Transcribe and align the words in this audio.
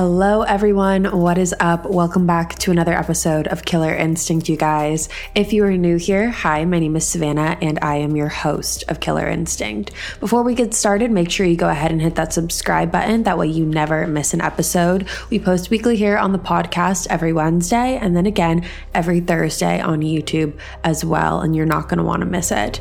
Hello, 0.00 0.42
everyone. 0.42 1.06
What 1.06 1.38
is 1.38 1.52
up? 1.58 1.84
Welcome 1.84 2.24
back 2.24 2.54
to 2.60 2.70
another 2.70 2.92
episode 2.94 3.48
of 3.48 3.64
Killer 3.64 3.92
Instinct, 3.92 4.48
you 4.48 4.56
guys. 4.56 5.08
If 5.34 5.52
you 5.52 5.64
are 5.64 5.76
new 5.76 5.96
here, 5.96 6.30
hi, 6.30 6.64
my 6.66 6.78
name 6.78 6.94
is 6.94 7.04
Savannah, 7.04 7.58
and 7.60 7.80
I 7.82 7.96
am 7.96 8.14
your 8.14 8.28
host 8.28 8.84
of 8.86 9.00
Killer 9.00 9.26
Instinct. 9.26 9.90
Before 10.20 10.44
we 10.44 10.54
get 10.54 10.72
started, 10.72 11.10
make 11.10 11.32
sure 11.32 11.46
you 11.46 11.56
go 11.56 11.68
ahead 11.68 11.90
and 11.90 12.00
hit 12.00 12.14
that 12.14 12.32
subscribe 12.32 12.92
button. 12.92 13.24
That 13.24 13.38
way, 13.38 13.48
you 13.48 13.66
never 13.66 14.06
miss 14.06 14.32
an 14.34 14.40
episode. 14.40 15.08
We 15.30 15.40
post 15.40 15.68
weekly 15.68 15.96
here 15.96 16.16
on 16.16 16.30
the 16.30 16.38
podcast 16.38 17.08
every 17.10 17.32
Wednesday, 17.32 17.98
and 18.00 18.16
then 18.16 18.26
again 18.26 18.68
every 18.94 19.18
Thursday 19.18 19.80
on 19.80 20.02
YouTube 20.02 20.56
as 20.84 21.04
well, 21.04 21.40
and 21.40 21.56
you're 21.56 21.66
not 21.66 21.88
going 21.88 21.98
to 21.98 22.04
want 22.04 22.20
to 22.20 22.26
miss 22.26 22.52
it. 22.52 22.80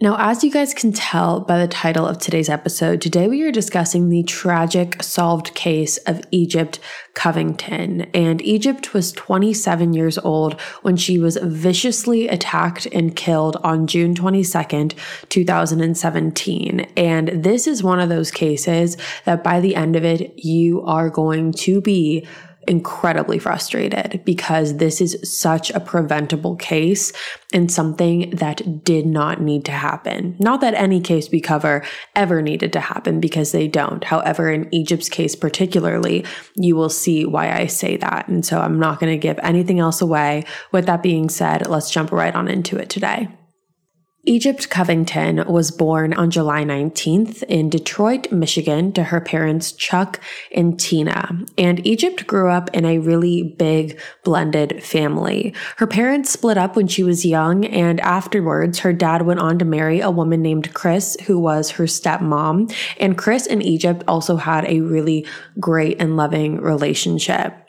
Now, 0.00 0.14
as 0.16 0.44
you 0.44 0.50
guys 0.52 0.74
can 0.74 0.92
tell 0.92 1.40
by 1.40 1.58
the 1.58 1.66
title 1.66 2.06
of 2.06 2.18
today's 2.18 2.48
episode, 2.48 3.00
today 3.00 3.26
we 3.26 3.42
are 3.42 3.50
discussing 3.50 4.08
the 4.08 4.22
tragic 4.22 5.02
solved 5.02 5.54
case 5.54 5.96
of 6.06 6.22
Egypt 6.30 6.78
Covington. 7.14 8.02
And 8.14 8.40
Egypt 8.42 8.94
was 8.94 9.10
27 9.10 9.94
years 9.94 10.16
old 10.16 10.60
when 10.82 10.96
she 10.96 11.18
was 11.18 11.36
viciously 11.42 12.28
attacked 12.28 12.86
and 12.92 13.16
killed 13.16 13.56
on 13.64 13.88
June 13.88 14.14
22nd, 14.14 14.94
2017. 15.30 16.80
And 16.96 17.28
this 17.30 17.66
is 17.66 17.82
one 17.82 17.98
of 17.98 18.08
those 18.08 18.30
cases 18.30 18.96
that 19.24 19.42
by 19.42 19.58
the 19.58 19.74
end 19.74 19.96
of 19.96 20.04
it, 20.04 20.32
you 20.38 20.80
are 20.82 21.10
going 21.10 21.52
to 21.54 21.80
be 21.80 22.24
incredibly 22.68 23.38
frustrated 23.38 24.22
because 24.24 24.76
this 24.76 25.00
is 25.00 25.18
such 25.24 25.70
a 25.70 25.80
preventable 25.80 26.54
case 26.56 27.12
and 27.52 27.72
something 27.72 28.30
that 28.30 28.84
did 28.84 29.06
not 29.06 29.40
need 29.40 29.64
to 29.64 29.72
happen. 29.72 30.36
Not 30.38 30.60
that 30.60 30.74
any 30.74 31.00
case 31.00 31.30
we 31.30 31.40
cover 31.40 31.82
ever 32.14 32.42
needed 32.42 32.72
to 32.74 32.80
happen 32.80 33.20
because 33.20 33.52
they 33.52 33.66
don't. 33.66 34.04
However, 34.04 34.50
in 34.50 34.72
Egypt's 34.72 35.08
case 35.08 35.34
particularly, 35.34 36.26
you 36.54 36.76
will 36.76 36.90
see 36.90 37.24
why 37.24 37.50
I 37.50 37.66
say 37.66 37.96
that. 37.96 38.28
And 38.28 38.44
so 38.44 38.60
I'm 38.60 38.78
not 38.78 39.00
going 39.00 39.12
to 39.12 39.18
give 39.18 39.38
anything 39.42 39.80
else 39.80 40.02
away. 40.02 40.44
With 40.70 40.86
that 40.86 41.02
being 41.02 41.30
said, 41.30 41.66
let's 41.68 41.90
jump 41.90 42.12
right 42.12 42.34
on 42.34 42.48
into 42.48 42.76
it 42.76 42.90
today. 42.90 43.28
Egypt 44.28 44.68
Covington 44.68 45.42
was 45.50 45.70
born 45.70 46.12
on 46.12 46.30
July 46.30 46.62
19th 46.62 47.42
in 47.44 47.70
Detroit, 47.70 48.30
Michigan, 48.30 48.92
to 48.92 49.04
her 49.04 49.22
parents 49.22 49.72
Chuck 49.72 50.20
and 50.54 50.78
Tina. 50.78 51.46
And 51.56 51.86
Egypt 51.86 52.26
grew 52.26 52.50
up 52.50 52.68
in 52.74 52.84
a 52.84 52.98
really 52.98 53.42
big 53.42 53.98
blended 54.24 54.84
family. 54.84 55.54
Her 55.78 55.86
parents 55.86 56.30
split 56.30 56.58
up 56.58 56.76
when 56.76 56.88
she 56.88 57.02
was 57.02 57.24
young, 57.24 57.64
and 57.64 58.00
afterwards, 58.00 58.80
her 58.80 58.92
dad 58.92 59.22
went 59.22 59.40
on 59.40 59.58
to 59.60 59.64
marry 59.64 60.00
a 60.00 60.10
woman 60.10 60.42
named 60.42 60.74
Chris, 60.74 61.16
who 61.26 61.38
was 61.38 61.70
her 61.70 61.84
stepmom. 61.84 62.70
And 63.00 63.16
Chris 63.16 63.46
and 63.46 63.62
Egypt 63.62 64.04
also 64.06 64.36
had 64.36 64.66
a 64.66 64.82
really 64.82 65.26
great 65.58 66.02
and 66.02 66.18
loving 66.18 66.60
relationship. 66.60 67.67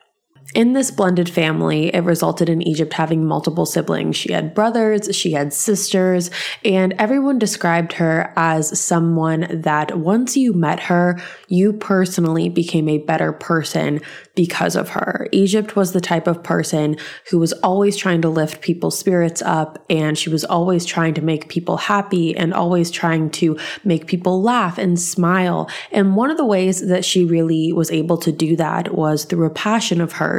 In 0.55 0.73
this 0.73 0.89
blended 0.89 1.29
family, 1.29 1.93
it 1.93 2.03
resulted 2.03 2.49
in 2.49 2.63
Egypt 2.63 2.93
having 2.93 3.23
multiple 3.23 3.67
siblings. 3.67 4.15
She 4.15 4.33
had 4.33 4.55
brothers, 4.55 5.15
she 5.15 5.33
had 5.33 5.53
sisters, 5.53 6.31
and 6.65 6.95
everyone 6.97 7.37
described 7.37 7.93
her 7.93 8.33
as 8.35 8.79
someone 8.79 9.61
that 9.61 9.99
once 9.99 10.35
you 10.35 10.53
met 10.53 10.79
her, 10.79 11.21
you 11.49 11.73
personally 11.73 12.49
became 12.49 12.89
a 12.89 12.97
better 12.97 13.31
person 13.31 14.01
because 14.33 14.75
of 14.75 14.89
her. 14.89 15.27
Egypt 15.31 15.75
was 15.75 15.91
the 15.91 16.01
type 16.01 16.25
of 16.25 16.41
person 16.41 16.97
who 17.29 17.37
was 17.37 17.53
always 17.61 17.95
trying 17.95 18.23
to 18.23 18.29
lift 18.29 18.61
people's 18.61 18.97
spirits 18.97 19.43
up, 19.43 19.85
and 19.87 20.17
she 20.17 20.31
was 20.31 20.45
always 20.45 20.83
trying 20.83 21.13
to 21.13 21.21
make 21.21 21.49
people 21.49 21.77
happy 21.77 22.35
and 22.35 22.55
always 22.55 22.89
trying 22.89 23.29
to 23.29 23.55
make 23.83 24.07
people 24.07 24.41
laugh 24.41 24.79
and 24.79 24.99
smile. 24.99 25.69
And 25.91 26.15
one 26.15 26.31
of 26.31 26.37
the 26.37 26.45
ways 26.45 26.87
that 26.87 27.05
she 27.05 27.23
really 27.23 27.71
was 27.71 27.91
able 27.91 28.17
to 28.17 28.31
do 28.31 28.55
that 28.55 28.95
was 28.95 29.25
through 29.25 29.45
a 29.45 29.51
passion 29.51 30.01
of 30.01 30.13
hers 30.13 30.38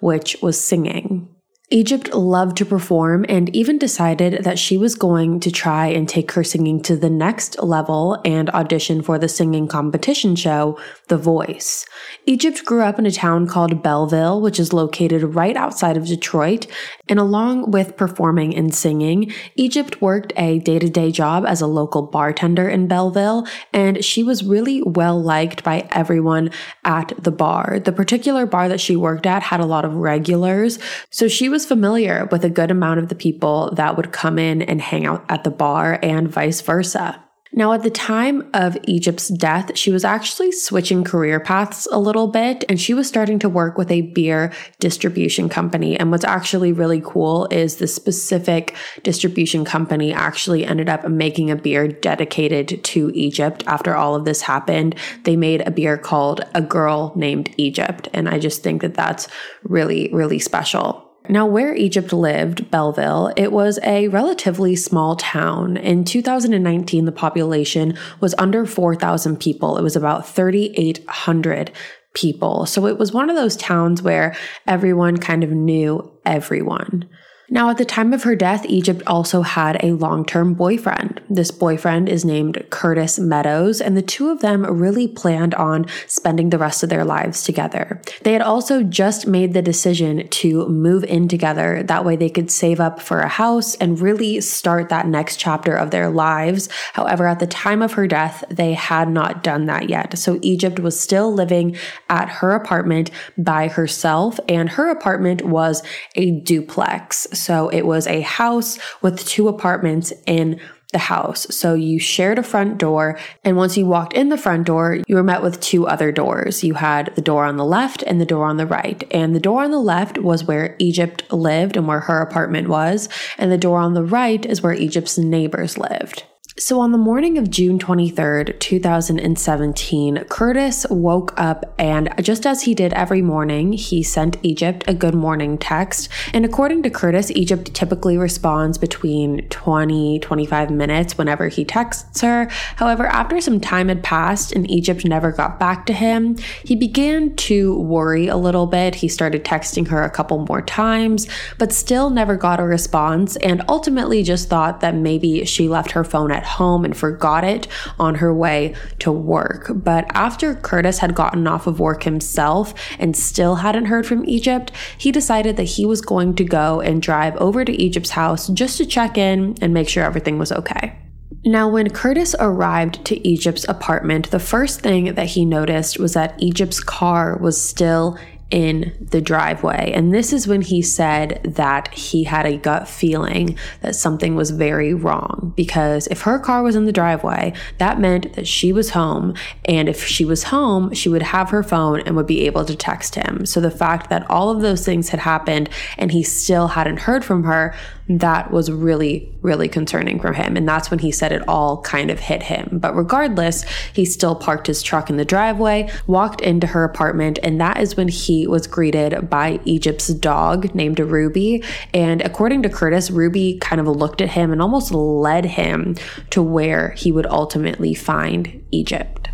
which 0.00 0.36
was 0.42 0.60
singing. 0.60 1.35
Egypt 1.70 2.14
loved 2.14 2.56
to 2.56 2.64
perform 2.64 3.26
and 3.28 3.54
even 3.54 3.76
decided 3.76 4.44
that 4.44 4.56
she 4.56 4.78
was 4.78 4.94
going 4.94 5.40
to 5.40 5.50
try 5.50 5.88
and 5.88 6.08
take 6.08 6.30
her 6.30 6.44
singing 6.44 6.80
to 6.80 6.96
the 6.96 7.10
next 7.10 7.60
level 7.60 8.20
and 8.24 8.48
audition 8.50 9.02
for 9.02 9.18
the 9.18 9.28
singing 9.28 9.66
competition 9.66 10.36
show, 10.36 10.78
The 11.08 11.18
Voice. 11.18 11.84
Egypt 12.24 12.64
grew 12.64 12.82
up 12.82 13.00
in 13.00 13.06
a 13.06 13.10
town 13.10 13.48
called 13.48 13.82
Belleville, 13.82 14.40
which 14.40 14.60
is 14.60 14.72
located 14.72 15.34
right 15.34 15.56
outside 15.56 15.96
of 15.96 16.06
Detroit, 16.06 16.68
and 17.08 17.18
along 17.18 17.72
with 17.72 17.96
performing 17.96 18.54
and 18.54 18.72
singing, 18.72 19.32
Egypt 19.56 20.00
worked 20.00 20.32
a 20.36 20.60
day 20.60 20.78
to 20.78 20.88
day 20.88 21.10
job 21.10 21.44
as 21.44 21.60
a 21.60 21.66
local 21.66 22.02
bartender 22.02 22.68
in 22.68 22.86
Belleville, 22.86 23.44
and 23.72 24.04
she 24.04 24.22
was 24.22 24.44
really 24.44 24.82
well 24.82 25.20
liked 25.20 25.64
by 25.64 25.88
everyone 25.90 26.52
at 26.84 27.12
the 27.18 27.32
bar. 27.32 27.80
The 27.80 27.90
particular 27.90 28.46
bar 28.46 28.68
that 28.68 28.80
she 28.80 28.94
worked 28.94 29.26
at 29.26 29.42
had 29.42 29.58
a 29.58 29.66
lot 29.66 29.84
of 29.84 29.94
regulars, 29.94 30.78
so 31.10 31.26
she 31.26 31.48
was 31.48 31.55
was 31.56 31.64
familiar 31.64 32.28
with 32.30 32.44
a 32.44 32.50
good 32.50 32.70
amount 32.70 33.00
of 33.00 33.08
the 33.08 33.14
people 33.14 33.70
that 33.76 33.96
would 33.96 34.12
come 34.12 34.38
in 34.38 34.60
and 34.60 34.78
hang 34.78 35.06
out 35.06 35.24
at 35.30 35.42
the 35.42 35.50
bar 35.50 35.98
and 36.02 36.28
vice 36.28 36.60
versa. 36.60 37.18
Now, 37.50 37.72
at 37.72 37.82
the 37.82 37.88
time 37.88 38.46
of 38.52 38.76
Egypt's 38.84 39.28
death, 39.28 39.74
she 39.74 39.90
was 39.90 40.04
actually 40.04 40.52
switching 40.52 41.02
career 41.02 41.40
paths 41.40 41.88
a 41.90 41.98
little 41.98 42.26
bit 42.26 42.66
and 42.68 42.78
she 42.78 42.92
was 42.92 43.08
starting 43.08 43.38
to 43.38 43.48
work 43.48 43.78
with 43.78 43.90
a 43.90 44.02
beer 44.02 44.52
distribution 44.80 45.48
company. 45.48 45.98
And 45.98 46.10
what's 46.10 46.26
actually 46.26 46.72
really 46.74 47.00
cool 47.02 47.46
is 47.46 47.76
the 47.76 47.86
specific 47.86 48.76
distribution 49.02 49.64
company 49.64 50.12
actually 50.12 50.66
ended 50.66 50.90
up 50.90 51.08
making 51.08 51.50
a 51.50 51.56
beer 51.56 51.88
dedicated 51.88 52.84
to 52.84 53.10
Egypt 53.14 53.64
after 53.66 53.96
all 53.96 54.14
of 54.14 54.26
this 54.26 54.42
happened. 54.42 54.94
They 55.24 55.36
made 55.36 55.66
a 55.66 55.70
beer 55.70 55.96
called 55.96 56.42
A 56.54 56.60
Girl 56.60 57.14
Named 57.16 57.54
Egypt. 57.56 58.10
And 58.12 58.28
I 58.28 58.38
just 58.38 58.62
think 58.62 58.82
that 58.82 58.92
that's 58.92 59.26
really, 59.62 60.10
really 60.12 60.38
special. 60.38 61.05
Now, 61.28 61.46
where 61.46 61.74
Egypt 61.74 62.12
lived, 62.12 62.70
Belleville, 62.70 63.32
it 63.36 63.52
was 63.52 63.78
a 63.82 64.08
relatively 64.08 64.76
small 64.76 65.16
town. 65.16 65.76
In 65.76 66.04
2019, 66.04 67.04
the 67.04 67.12
population 67.12 67.96
was 68.20 68.34
under 68.38 68.64
4,000 68.64 69.40
people. 69.40 69.76
It 69.76 69.82
was 69.82 69.96
about 69.96 70.28
3,800 70.28 71.72
people. 72.14 72.66
So 72.66 72.86
it 72.86 72.98
was 72.98 73.12
one 73.12 73.28
of 73.28 73.36
those 73.36 73.56
towns 73.56 74.02
where 74.02 74.34
everyone 74.66 75.16
kind 75.18 75.44
of 75.44 75.50
knew 75.50 76.10
everyone. 76.24 77.08
Now, 77.48 77.70
at 77.70 77.78
the 77.78 77.84
time 77.84 78.12
of 78.12 78.24
her 78.24 78.34
death, 78.34 78.66
Egypt 78.66 79.02
also 79.06 79.42
had 79.42 79.82
a 79.82 79.92
long 79.92 80.24
term 80.24 80.54
boyfriend. 80.54 81.20
This 81.30 81.52
boyfriend 81.52 82.08
is 82.08 82.24
named 82.24 82.64
Curtis 82.70 83.20
Meadows, 83.20 83.80
and 83.80 83.96
the 83.96 84.02
two 84.02 84.30
of 84.30 84.40
them 84.40 84.64
really 84.64 85.06
planned 85.06 85.54
on 85.54 85.86
spending 86.08 86.50
the 86.50 86.58
rest 86.58 86.82
of 86.82 86.88
their 86.88 87.04
lives 87.04 87.44
together. 87.44 88.02
They 88.22 88.32
had 88.32 88.42
also 88.42 88.82
just 88.82 89.28
made 89.28 89.52
the 89.52 89.62
decision 89.62 90.26
to 90.28 90.68
move 90.68 91.04
in 91.04 91.28
together. 91.28 91.84
That 91.84 92.04
way, 92.04 92.16
they 92.16 92.30
could 92.30 92.50
save 92.50 92.80
up 92.80 93.00
for 93.00 93.20
a 93.20 93.28
house 93.28 93.76
and 93.76 94.00
really 94.00 94.40
start 94.40 94.88
that 94.88 95.06
next 95.06 95.36
chapter 95.36 95.76
of 95.76 95.92
their 95.92 96.10
lives. 96.10 96.68
However, 96.94 97.28
at 97.28 97.38
the 97.38 97.46
time 97.46 97.80
of 97.80 97.92
her 97.92 98.08
death, 98.08 98.42
they 98.50 98.74
had 98.74 99.08
not 99.08 99.44
done 99.44 99.66
that 99.66 99.88
yet. 99.88 100.18
So, 100.18 100.40
Egypt 100.42 100.80
was 100.80 100.98
still 100.98 101.32
living 101.32 101.76
at 102.08 102.28
her 102.28 102.50
apartment 102.52 103.12
by 103.38 103.68
herself, 103.68 104.40
and 104.48 104.68
her 104.70 104.90
apartment 104.90 105.42
was 105.42 105.84
a 106.16 106.32
duplex. 106.32 107.28
So 107.38 107.68
it 107.68 107.86
was 107.86 108.06
a 108.06 108.20
house 108.22 108.78
with 109.02 109.24
two 109.26 109.48
apartments 109.48 110.12
in 110.26 110.60
the 110.92 110.98
house. 110.98 111.46
So 111.54 111.74
you 111.74 111.98
shared 111.98 112.38
a 112.38 112.42
front 112.42 112.78
door. 112.78 113.18
And 113.44 113.56
once 113.56 113.76
you 113.76 113.86
walked 113.86 114.12
in 114.12 114.28
the 114.28 114.38
front 114.38 114.66
door, 114.66 114.98
you 115.06 115.16
were 115.16 115.22
met 115.22 115.42
with 115.42 115.60
two 115.60 115.86
other 115.86 116.12
doors. 116.12 116.62
You 116.62 116.74
had 116.74 117.12
the 117.16 117.22
door 117.22 117.44
on 117.44 117.56
the 117.56 117.64
left 117.64 118.02
and 118.02 118.20
the 118.20 118.26
door 118.26 118.46
on 118.46 118.56
the 118.56 118.66
right. 118.66 119.02
And 119.10 119.34
the 119.34 119.40
door 119.40 119.64
on 119.64 119.72
the 119.72 119.80
left 119.80 120.18
was 120.18 120.44
where 120.44 120.76
Egypt 120.78 121.30
lived 121.32 121.76
and 121.76 121.86
where 121.86 122.00
her 122.00 122.20
apartment 122.20 122.68
was. 122.68 123.08
And 123.36 123.50
the 123.50 123.58
door 123.58 123.78
on 123.78 123.94
the 123.94 124.04
right 124.04 124.44
is 124.46 124.62
where 124.62 124.74
Egypt's 124.74 125.18
neighbors 125.18 125.76
lived. 125.76 126.24
So, 126.58 126.80
on 126.80 126.90
the 126.90 126.96
morning 126.96 127.36
of 127.36 127.50
June 127.50 127.78
23rd, 127.78 128.58
2017, 128.60 130.24
Curtis 130.30 130.86
woke 130.88 131.38
up 131.38 131.74
and 131.78 132.08
just 132.22 132.46
as 132.46 132.62
he 132.62 132.74
did 132.74 132.94
every 132.94 133.20
morning, 133.20 133.74
he 133.74 134.02
sent 134.02 134.38
Egypt 134.42 134.82
a 134.88 134.94
good 134.94 135.14
morning 135.14 135.58
text. 135.58 136.08
And 136.32 136.46
according 136.46 136.82
to 136.84 136.88
Curtis, 136.88 137.30
Egypt 137.32 137.74
typically 137.74 138.16
responds 138.16 138.78
between 138.78 139.46
20, 139.50 140.18
25 140.20 140.70
minutes 140.70 141.18
whenever 141.18 141.48
he 141.48 141.62
texts 141.62 142.22
her. 142.22 142.48
However, 142.76 143.04
after 143.04 143.38
some 143.42 143.60
time 143.60 143.88
had 143.88 144.02
passed 144.02 144.52
and 144.52 144.70
Egypt 144.70 145.04
never 145.04 145.32
got 145.32 145.60
back 145.60 145.84
to 145.86 145.92
him, 145.92 146.38
he 146.64 146.74
began 146.74 147.36
to 147.36 147.78
worry 147.80 148.28
a 148.28 148.36
little 148.38 148.66
bit. 148.66 148.94
He 148.94 149.08
started 149.08 149.44
texting 149.44 149.88
her 149.88 150.02
a 150.02 150.10
couple 150.10 150.46
more 150.48 150.62
times, 150.62 151.28
but 151.58 151.70
still 151.70 152.08
never 152.08 152.34
got 152.34 152.60
a 152.60 152.64
response 152.64 153.36
and 153.36 153.62
ultimately 153.68 154.22
just 154.22 154.48
thought 154.48 154.80
that 154.80 154.94
maybe 154.94 155.44
she 155.44 155.68
left 155.68 155.90
her 155.90 156.02
phone 156.02 156.32
at 156.32 156.45
home 156.46 156.84
and 156.84 156.96
forgot 156.96 157.44
it 157.44 157.68
on 157.98 158.16
her 158.16 158.32
way 158.32 158.74
to 159.00 159.12
work. 159.12 159.70
But 159.74 160.06
after 160.14 160.54
Curtis 160.54 160.98
had 160.98 161.14
gotten 161.14 161.46
off 161.46 161.66
of 161.66 161.80
work 161.80 162.04
himself 162.04 162.74
and 162.98 163.16
still 163.16 163.56
hadn't 163.56 163.86
heard 163.86 164.06
from 164.06 164.24
Egypt, 164.26 164.72
he 164.96 165.12
decided 165.12 165.56
that 165.56 165.64
he 165.64 165.84
was 165.84 166.00
going 166.00 166.34
to 166.36 166.44
go 166.44 166.80
and 166.80 167.02
drive 167.02 167.36
over 167.36 167.64
to 167.64 167.72
Egypt's 167.72 168.10
house 168.10 168.48
just 168.48 168.78
to 168.78 168.86
check 168.86 169.18
in 169.18 169.56
and 169.60 169.74
make 169.74 169.88
sure 169.88 170.04
everything 170.04 170.38
was 170.38 170.52
okay. 170.52 170.96
Now, 171.44 171.68
when 171.68 171.90
Curtis 171.90 172.34
arrived 172.40 173.04
to 173.04 173.28
Egypt's 173.28 173.68
apartment, 173.68 174.32
the 174.32 174.40
first 174.40 174.80
thing 174.80 175.14
that 175.14 175.28
he 175.28 175.44
noticed 175.44 175.98
was 175.98 176.14
that 176.14 176.34
Egypt's 176.42 176.80
car 176.80 177.38
was 177.38 177.60
still 177.60 178.18
in 178.50 178.94
the 179.00 179.20
driveway. 179.20 179.90
And 179.92 180.14
this 180.14 180.32
is 180.32 180.46
when 180.46 180.62
he 180.62 180.80
said 180.80 181.40
that 181.42 181.92
he 181.92 182.24
had 182.24 182.46
a 182.46 182.56
gut 182.56 182.88
feeling 182.88 183.58
that 183.80 183.96
something 183.96 184.36
was 184.36 184.50
very 184.50 184.94
wrong 184.94 185.52
because 185.56 186.06
if 186.08 186.22
her 186.22 186.38
car 186.38 186.62
was 186.62 186.76
in 186.76 186.84
the 186.84 186.92
driveway, 186.92 187.52
that 187.78 187.98
meant 187.98 188.34
that 188.34 188.46
she 188.46 188.72
was 188.72 188.90
home. 188.90 189.34
And 189.64 189.88
if 189.88 190.06
she 190.06 190.24
was 190.24 190.44
home, 190.44 190.94
she 190.94 191.08
would 191.08 191.22
have 191.22 191.50
her 191.50 191.64
phone 191.64 192.00
and 192.00 192.14
would 192.14 192.28
be 192.28 192.46
able 192.46 192.64
to 192.66 192.76
text 192.76 193.16
him. 193.16 193.46
So 193.46 193.60
the 193.60 193.70
fact 193.70 194.10
that 194.10 194.28
all 194.30 194.50
of 194.50 194.62
those 194.62 194.84
things 194.84 195.08
had 195.08 195.20
happened 195.20 195.68
and 195.98 196.12
he 196.12 196.22
still 196.22 196.68
hadn't 196.68 197.00
heard 197.00 197.24
from 197.24 197.42
her, 197.44 197.74
that 198.08 198.50
was 198.50 198.70
really, 198.70 199.34
really 199.42 199.68
concerning 199.68 200.20
for 200.20 200.32
him. 200.32 200.56
And 200.56 200.68
that's 200.68 200.90
when 200.90 201.00
he 201.00 201.10
said 201.10 201.32
it 201.32 201.42
all 201.48 201.82
kind 201.82 202.10
of 202.10 202.20
hit 202.20 202.42
him. 202.44 202.78
But 202.80 202.94
regardless, 202.94 203.64
he 203.92 204.04
still 204.04 204.34
parked 204.34 204.66
his 204.66 204.82
truck 204.82 205.10
in 205.10 205.16
the 205.16 205.24
driveway, 205.24 205.90
walked 206.06 206.40
into 206.40 206.68
her 206.68 206.84
apartment, 206.84 207.38
and 207.42 207.60
that 207.60 207.78
is 207.80 207.96
when 207.96 208.08
he 208.08 208.46
was 208.46 208.66
greeted 208.66 209.28
by 209.28 209.60
Egypt's 209.64 210.08
dog 210.08 210.74
named 210.74 211.00
Ruby. 211.00 211.64
And 211.92 212.22
according 212.22 212.62
to 212.62 212.68
Curtis, 212.68 213.10
Ruby 213.10 213.58
kind 213.60 213.80
of 213.80 213.88
looked 213.88 214.20
at 214.20 214.30
him 214.30 214.52
and 214.52 214.62
almost 214.62 214.92
led 214.92 215.44
him 215.44 215.96
to 216.30 216.42
where 216.42 216.90
he 216.90 217.10
would 217.10 217.26
ultimately 217.26 217.94
find 217.94 218.64
Egypt. 218.70 219.28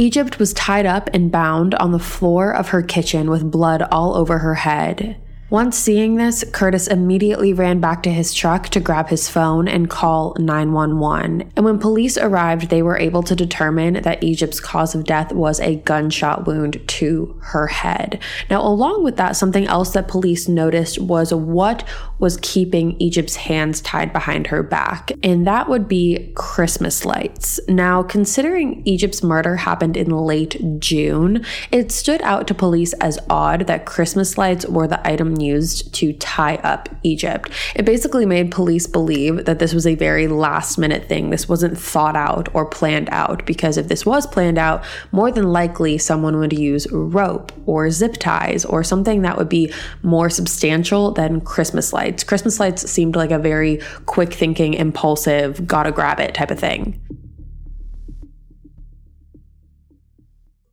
Egypt 0.00 0.38
was 0.38 0.54
tied 0.54 0.86
up 0.86 1.10
and 1.12 1.30
bound 1.30 1.74
on 1.74 1.92
the 1.92 1.98
floor 1.98 2.52
of 2.54 2.70
her 2.70 2.80
kitchen 2.80 3.28
with 3.28 3.50
blood 3.50 3.82
all 3.92 4.16
over 4.16 4.38
her 4.38 4.54
head. 4.54 5.19
Once 5.50 5.76
seeing 5.76 6.14
this, 6.14 6.44
Curtis 6.52 6.86
immediately 6.86 7.52
ran 7.52 7.80
back 7.80 8.04
to 8.04 8.12
his 8.12 8.32
truck 8.32 8.68
to 8.68 8.78
grab 8.78 9.08
his 9.08 9.28
phone 9.28 9.66
and 9.66 9.90
call 9.90 10.36
911. 10.38 11.50
And 11.56 11.64
when 11.64 11.80
police 11.80 12.16
arrived, 12.16 12.70
they 12.70 12.82
were 12.82 12.96
able 12.96 13.24
to 13.24 13.34
determine 13.34 13.94
that 13.94 14.22
Egypt's 14.22 14.60
cause 14.60 14.94
of 14.94 15.02
death 15.02 15.32
was 15.32 15.58
a 15.58 15.74
gunshot 15.74 16.46
wound 16.46 16.80
to 16.86 17.36
her 17.42 17.66
head. 17.66 18.20
Now, 18.48 18.62
along 18.62 19.02
with 19.02 19.16
that, 19.16 19.34
something 19.34 19.66
else 19.66 19.92
that 19.94 20.06
police 20.06 20.46
noticed 20.46 21.00
was 21.00 21.34
what 21.34 21.82
was 22.20 22.38
keeping 22.42 22.94
Egypt's 23.00 23.34
hands 23.34 23.80
tied 23.80 24.12
behind 24.12 24.46
her 24.48 24.62
back, 24.62 25.10
and 25.24 25.48
that 25.48 25.68
would 25.68 25.88
be 25.88 26.32
Christmas 26.36 27.04
lights. 27.04 27.58
Now, 27.66 28.04
considering 28.04 28.82
Egypt's 28.84 29.22
murder 29.22 29.56
happened 29.56 29.96
in 29.96 30.10
late 30.10 30.78
June, 30.78 31.44
it 31.72 31.90
stood 31.90 32.22
out 32.22 32.46
to 32.46 32.54
police 32.54 32.92
as 32.94 33.18
odd 33.28 33.66
that 33.66 33.84
Christmas 33.84 34.38
lights 34.38 34.64
were 34.66 34.86
the 34.86 35.04
item 35.04 35.39
used 35.40 35.92
to 35.94 36.12
tie 36.14 36.56
up 36.56 36.88
Egypt. 37.02 37.50
It 37.74 37.84
basically 37.84 38.26
made 38.26 38.50
police 38.50 38.86
believe 38.86 39.44
that 39.44 39.58
this 39.58 39.74
was 39.74 39.86
a 39.86 39.94
very 39.94 40.28
last 40.28 40.78
minute 40.78 41.08
thing. 41.08 41.30
This 41.30 41.48
wasn't 41.48 41.78
thought 41.78 42.16
out 42.16 42.48
or 42.54 42.66
planned 42.66 43.08
out, 43.10 43.46
because 43.46 43.76
if 43.76 43.88
this 43.88 44.04
was 44.06 44.26
planned 44.26 44.58
out, 44.58 44.84
more 45.12 45.30
than 45.30 45.52
likely 45.52 45.98
someone 45.98 46.38
would 46.38 46.52
use 46.52 46.90
rope 46.90 47.52
or 47.66 47.90
zip 47.90 48.14
ties 48.14 48.64
or 48.64 48.84
something 48.84 49.22
that 49.22 49.36
would 49.36 49.48
be 49.48 49.72
more 50.02 50.30
substantial 50.30 51.12
than 51.12 51.40
Christmas 51.40 51.92
lights. 51.92 52.24
Christmas 52.24 52.60
lights 52.60 52.90
seemed 52.90 53.16
like 53.16 53.30
a 53.30 53.38
very 53.38 53.80
quick 54.06 54.32
thinking, 54.32 54.74
impulsive, 54.74 55.66
gotta 55.66 55.92
grab 55.92 56.20
it 56.20 56.34
type 56.34 56.50
of 56.50 56.58
thing. 56.58 57.00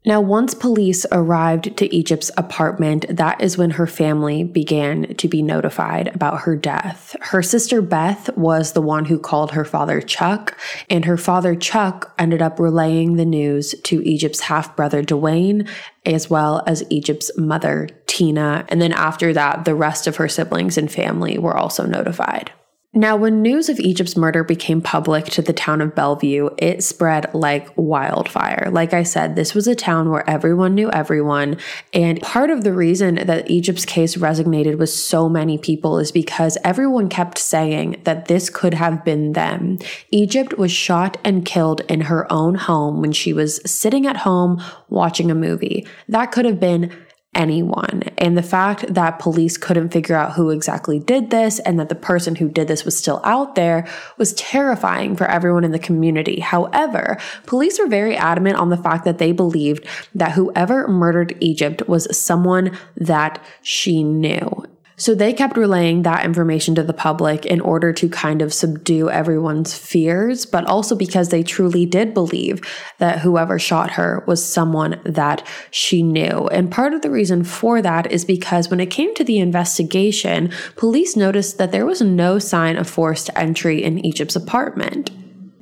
Now, 0.08 0.22
once 0.22 0.54
police 0.54 1.06
arrived 1.12 1.76
to 1.76 1.94
Egypt's 1.94 2.32
apartment, 2.38 3.06
that 3.10 3.42
is 3.42 3.58
when 3.58 3.72
her 3.72 3.86
family 3.86 4.42
began 4.46 5.14
to 5.16 5.28
be 5.28 5.42
notified 5.42 6.16
about 6.16 6.44
her 6.44 6.56
death. 6.56 7.14
Her 7.20 7.44
sister 7.44 7.82
Beth 7.82 8.30
was 8.38 8.72
the 8.72 8.82
one 8.82 9.04
who 9.04 9.20
called 9.20 9.52
her 9.52 9.66
father 9.66 10.00
Chuck, 10.00 10.58
and 10.90 11.04
her 11.04 11.18
father 11.18 11.58
Chuck 11.58 12.14
ended 12.18 12.42
up 12.42 12.58
relaying 12.58 13.18
the 13.18 13.26
news 13.26 13.76
to 13.84 14.02
Egypt's 14.08 14.40
half 14.40 14.78
brother 14.78 15.04
Dwayne, 15.04 15.68
as 16.06 16.30
well 16.30 16.64
as 16.66 16.90
Egypt's 16.90 17.38
mother 17.38 17.90
Tina. 18.06 18.64
And 18.70 18.82
then 18.82 18.94
after 18.94 19.34
that, 19.34 19.66
the 19.66 19.76
rest 19.76 20.08
of 20.08 20.16
her 20.16 20.30
siblings 20.30 20.78
and 20.78 20.90
family 20.90 21.38
were 21.38 21.58
also 21.58 21.86
notified. 21.86 22.54
Now, 22.94 23.18
when 23.18 23.42
news 23.42 23.68
of 23.68 23.80
Egypt's 23.80 24.16
murder 24.16 24.44
became 24.44 24.82
public 24.82 25.26
to 25.26 25.42
the 25.42 25.54
town 25.54 25.82
of 25.82 25.94
Belleville, 25.94 26.56
it 26.58 26.84
spread 26.84 27.32
like 27.34 27.70
wildfire. 27.76 28.70
Like 28.72 28.94
I 28.94 29.04
said, 29.04 29.36
this 29.36 29.54
was 29.54 29.68
a 29.68 29.76
town 29.76 30.10
where 30.10 30.28
everyone 30.28 30.74
knew 30.74 30.90
everyone. 30.92 31.58
And 31.94 32.22
part 32.22 32.50
of 32.50 32.64
the 32.64 32.74
reason 32.74 33.16
that 33.16 33.52
Egypt's 33.52 33.86
case 33.86 34.16
resonated 34.16 34.78
with 34.78 34.90
so 34.90 35.28
many 35.28 35.58
people 35.58 36.00
is 36.00 36.14
because 36.14 36.58
everyone 36.64 37.10
kept 37.10 37.38
saying 37.38 38.02
that 38.06 38.30
this 38.30 38.50
could 38.50 38.74
have 38.74 39.04
been 39.04 39.34
them. 39.34 39.80
Egypt 40.12 40.58
was 40.58 40.72
shot 40.72 41.18
and 41.26 41.46
killed 41.46 41.82
in 41.90 42.02
her 42.02 42.26
own 42.32 42.56
home 42.56 43.02
when 43.02 43.12
she 43.12 43.34
was 43.34 43.60
sitting 43.70 44.08
at 44.08 44.18
home 44.18 44.64
watching 44.90 45.30
a 45.30 45.36
movie. 45.36 45.86
That 46.08 46.32
could 46.32 46.46
have 46.46 46.60
been 46.60 46.96
anyone. 47.38 48.02
And 48.18 48.38
the 48.38 48.44
fact 48.44 48.94
that 48.94 49.20
police 49.20 49.58
couldn't 49.58 49.90
figure 49.90 50.16
out 50.16 50.34
who 50.34 50.50
exactly 50.50 51.00
did 51.00 51.30
this 51.30 51.60
and 51.60 51.80
that 51.80 51.88
the 51.88 51.96
person 51.96 52.36
who 52.36 52.50
did 52.50 52.68
this 52.68 52.84
was 52.84 52.98
still 52.98 53.22
out 53.24 53.56
there 53.56 53.88
was 54.18 54.34
terrifying 54.34 55.16
for 55.16 55.28
everyone 55.28 55.64
in 55.64 55.72
the 55.72 55.80
community. 55.80 56.40
However, 56.40 57.18
police 57.46 57.80
were 57.80 57.88
very 57.88 58.18
adamant 58.18 58.58
on 58.58 58.70
the 58.70 58.78
fact 58.78 59.06
that 59.06 59.20
they 59.20 59.32
believed 59.32 59.88
that 60.16 60.32
whoever 60.32 60.88
murdered 60.88 61.38
Egypt 61.40 61.88
was 61.88 62.08
someone 62.18 62.78
that 62.98 63.42
she 63.62 64.04
knew. 64.04 64.66
So 65.00 65.14
they 65.14 65.32
kept 65.32 65.58
relaying 65.58 66.02
that 66.02 66.26
information 66.26 66.74
to 66.74 66.82
the 66.82 66.92
public 66.92 67.46
in 67.46 67.62
order 67.62 67.94
to 67.94 68.10
kind 68.10 68.42
of 68.42 68.52
subdue 68.52 69.12
everyone's 69.12 69.78
fears, 69.78 70.48
but 70.48 70.66
also 70.66 70.96
because 70.96 71.30
they 71.30 71.44
truly 71.44 71.86
did 71.86 72.16
believe 72.16 72.62
that 72.98 73.20
whoever 73.20 73.60
shot 73.60 73.92
her 73.92 74.24
was 74.26 74.44
someone 74.44 75.00
that 75.06 75.46
she 75.70 76.02
knew. 76.02 76.48
And 76.48 76.72
part 76.72 76.96
of 76.96 77.04
the 77.04 77.12
reason 77.12 77.44
for 77.44 77.80
that 77.80 78.12
is 78.12 78.26
because 78.26 78.70
when 78.70 78.80
it 78.80 78.88
came 78.88 79.14
to 79.14 79.24
the 79.24 79.38
investigation, 79.38 80.52
police 80.76 81.16
noticed 81.16 81.60
that 81.60 81.72
there 81.72 81.86
was 81.86 82.02
no 82.02 82.40
sign 82.40 82.76
of 82.76 82.90
forced 82.90 83.30
entry 83.36 83.84
in 83.84 84.04
Egypt's 84.04 84.36
apartment. 84.36 85.12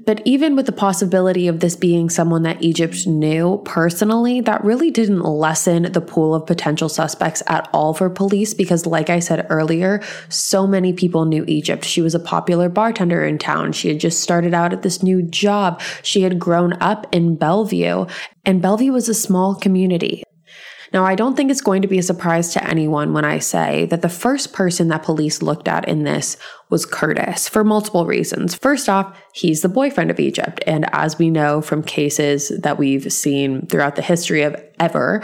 But 0.05 0.21
even 0.23 0.55
with 0.55 0.67
the 0.67 0.71
possibility 0.71 1.47
of 1.47 1.59
this 1.59 1.75
being 1.75 2.09
someone 2.09 2.43
that 2.43 2.61
Egypt 2.61 3.07
knew 3.07 3.61
personally, 3.65 4.39
that 4.41 4.63
really 4.63 4.91
didn't 4.91 5.21
lessen 5.21 5.91
the 5.91 6.01
pool 6.01 6.35
of 6.35 6.45
potential 6.45 6.89
suspects 6.89 7.41
at 7.47 7.67
all 7.73 7.93
for 7.95 8.09
police 8.09 8.53
because, 8.53 8.85
like 8.85 9.09
I 9.09 9.19
said 9.19 9.47
earlier, 9.49 10.03
so 10.29 10.67
many 10.67 10.93
people 10.93 11.25
knew 11.25 11.43
Egypt. 11.47 11.83
She 11.85 12.01
was 12.01 12.13
a 12.13 12.19
popular 12.19 12.69
bartender 12.69 13.25
in 13.25 13.39
town. 13.39 13.71
She 13.71 13.87
had 13.87 13.99
just 13.99 14.19
started 14.19 14.53
out 14.53 14.73
at 14.73 14.83
this 14.83 15.01
new 15.01 15.23
job. 15.23 15.81
She 16.03 16.21
had 16.21 16.37
grown 16.37 16.73
up 16.73 17.07
in 17.11 17.35
Belleville, 17.35 18.07
and 18.45 18.61
Belleville 18.61 18.93
was 18.93 19.09
a 19.09 19.15
small 19.15 19.55
community. 19.55 20.23
Now, 20.93 21.03
I 21.03 21.15
don't 21.15 21.35
think 21.35 21.51
it's 21.51 21.61
going 21.61 21.81
to 21.81 21.89
be 21.89 21.97
a 21.97 22.03
surprise 22.03 22.53
to 22.53 22.63
anyone 22.65 23.11
when 23.11 23.25
I 23.25 23.39
say 23.39 23.85
that 23.87 24.01
the 24.01 24.07
first 24.07 24.53
person 24.53 24.87
that 24.89 25.03
police 25.03 25.41
looked 25.41 25.67
at 25.67 25.89
in 25.89 26.03
this 26.03 26.37
was 26.75 26.85
Curtis 26.85 27.47
for 27.47 27.63
multiple 27.63 28.05
reasons. 28.05 28.53
First 28.53 28.89
off, 28.89 29.17
he's 29.31 29.61
the 29.61 29.69
boyfriend 29.69 30.11
of 30.11 30.19
Egypt. 30.19 30.61
And 30.67 30.85
as 30.93 31.17
we 31.17 31.29
know 31.29 31.61
from 31.61 31.81
cases 31.81 32.49
that 32.49 32.77
we've 32.77 33.13
seen 33.13 33.65
throughout 33.67 33.95
the 33.95 34.01
history 34.01 34.41
of 34.41 34.61
ever, 34.79 35.23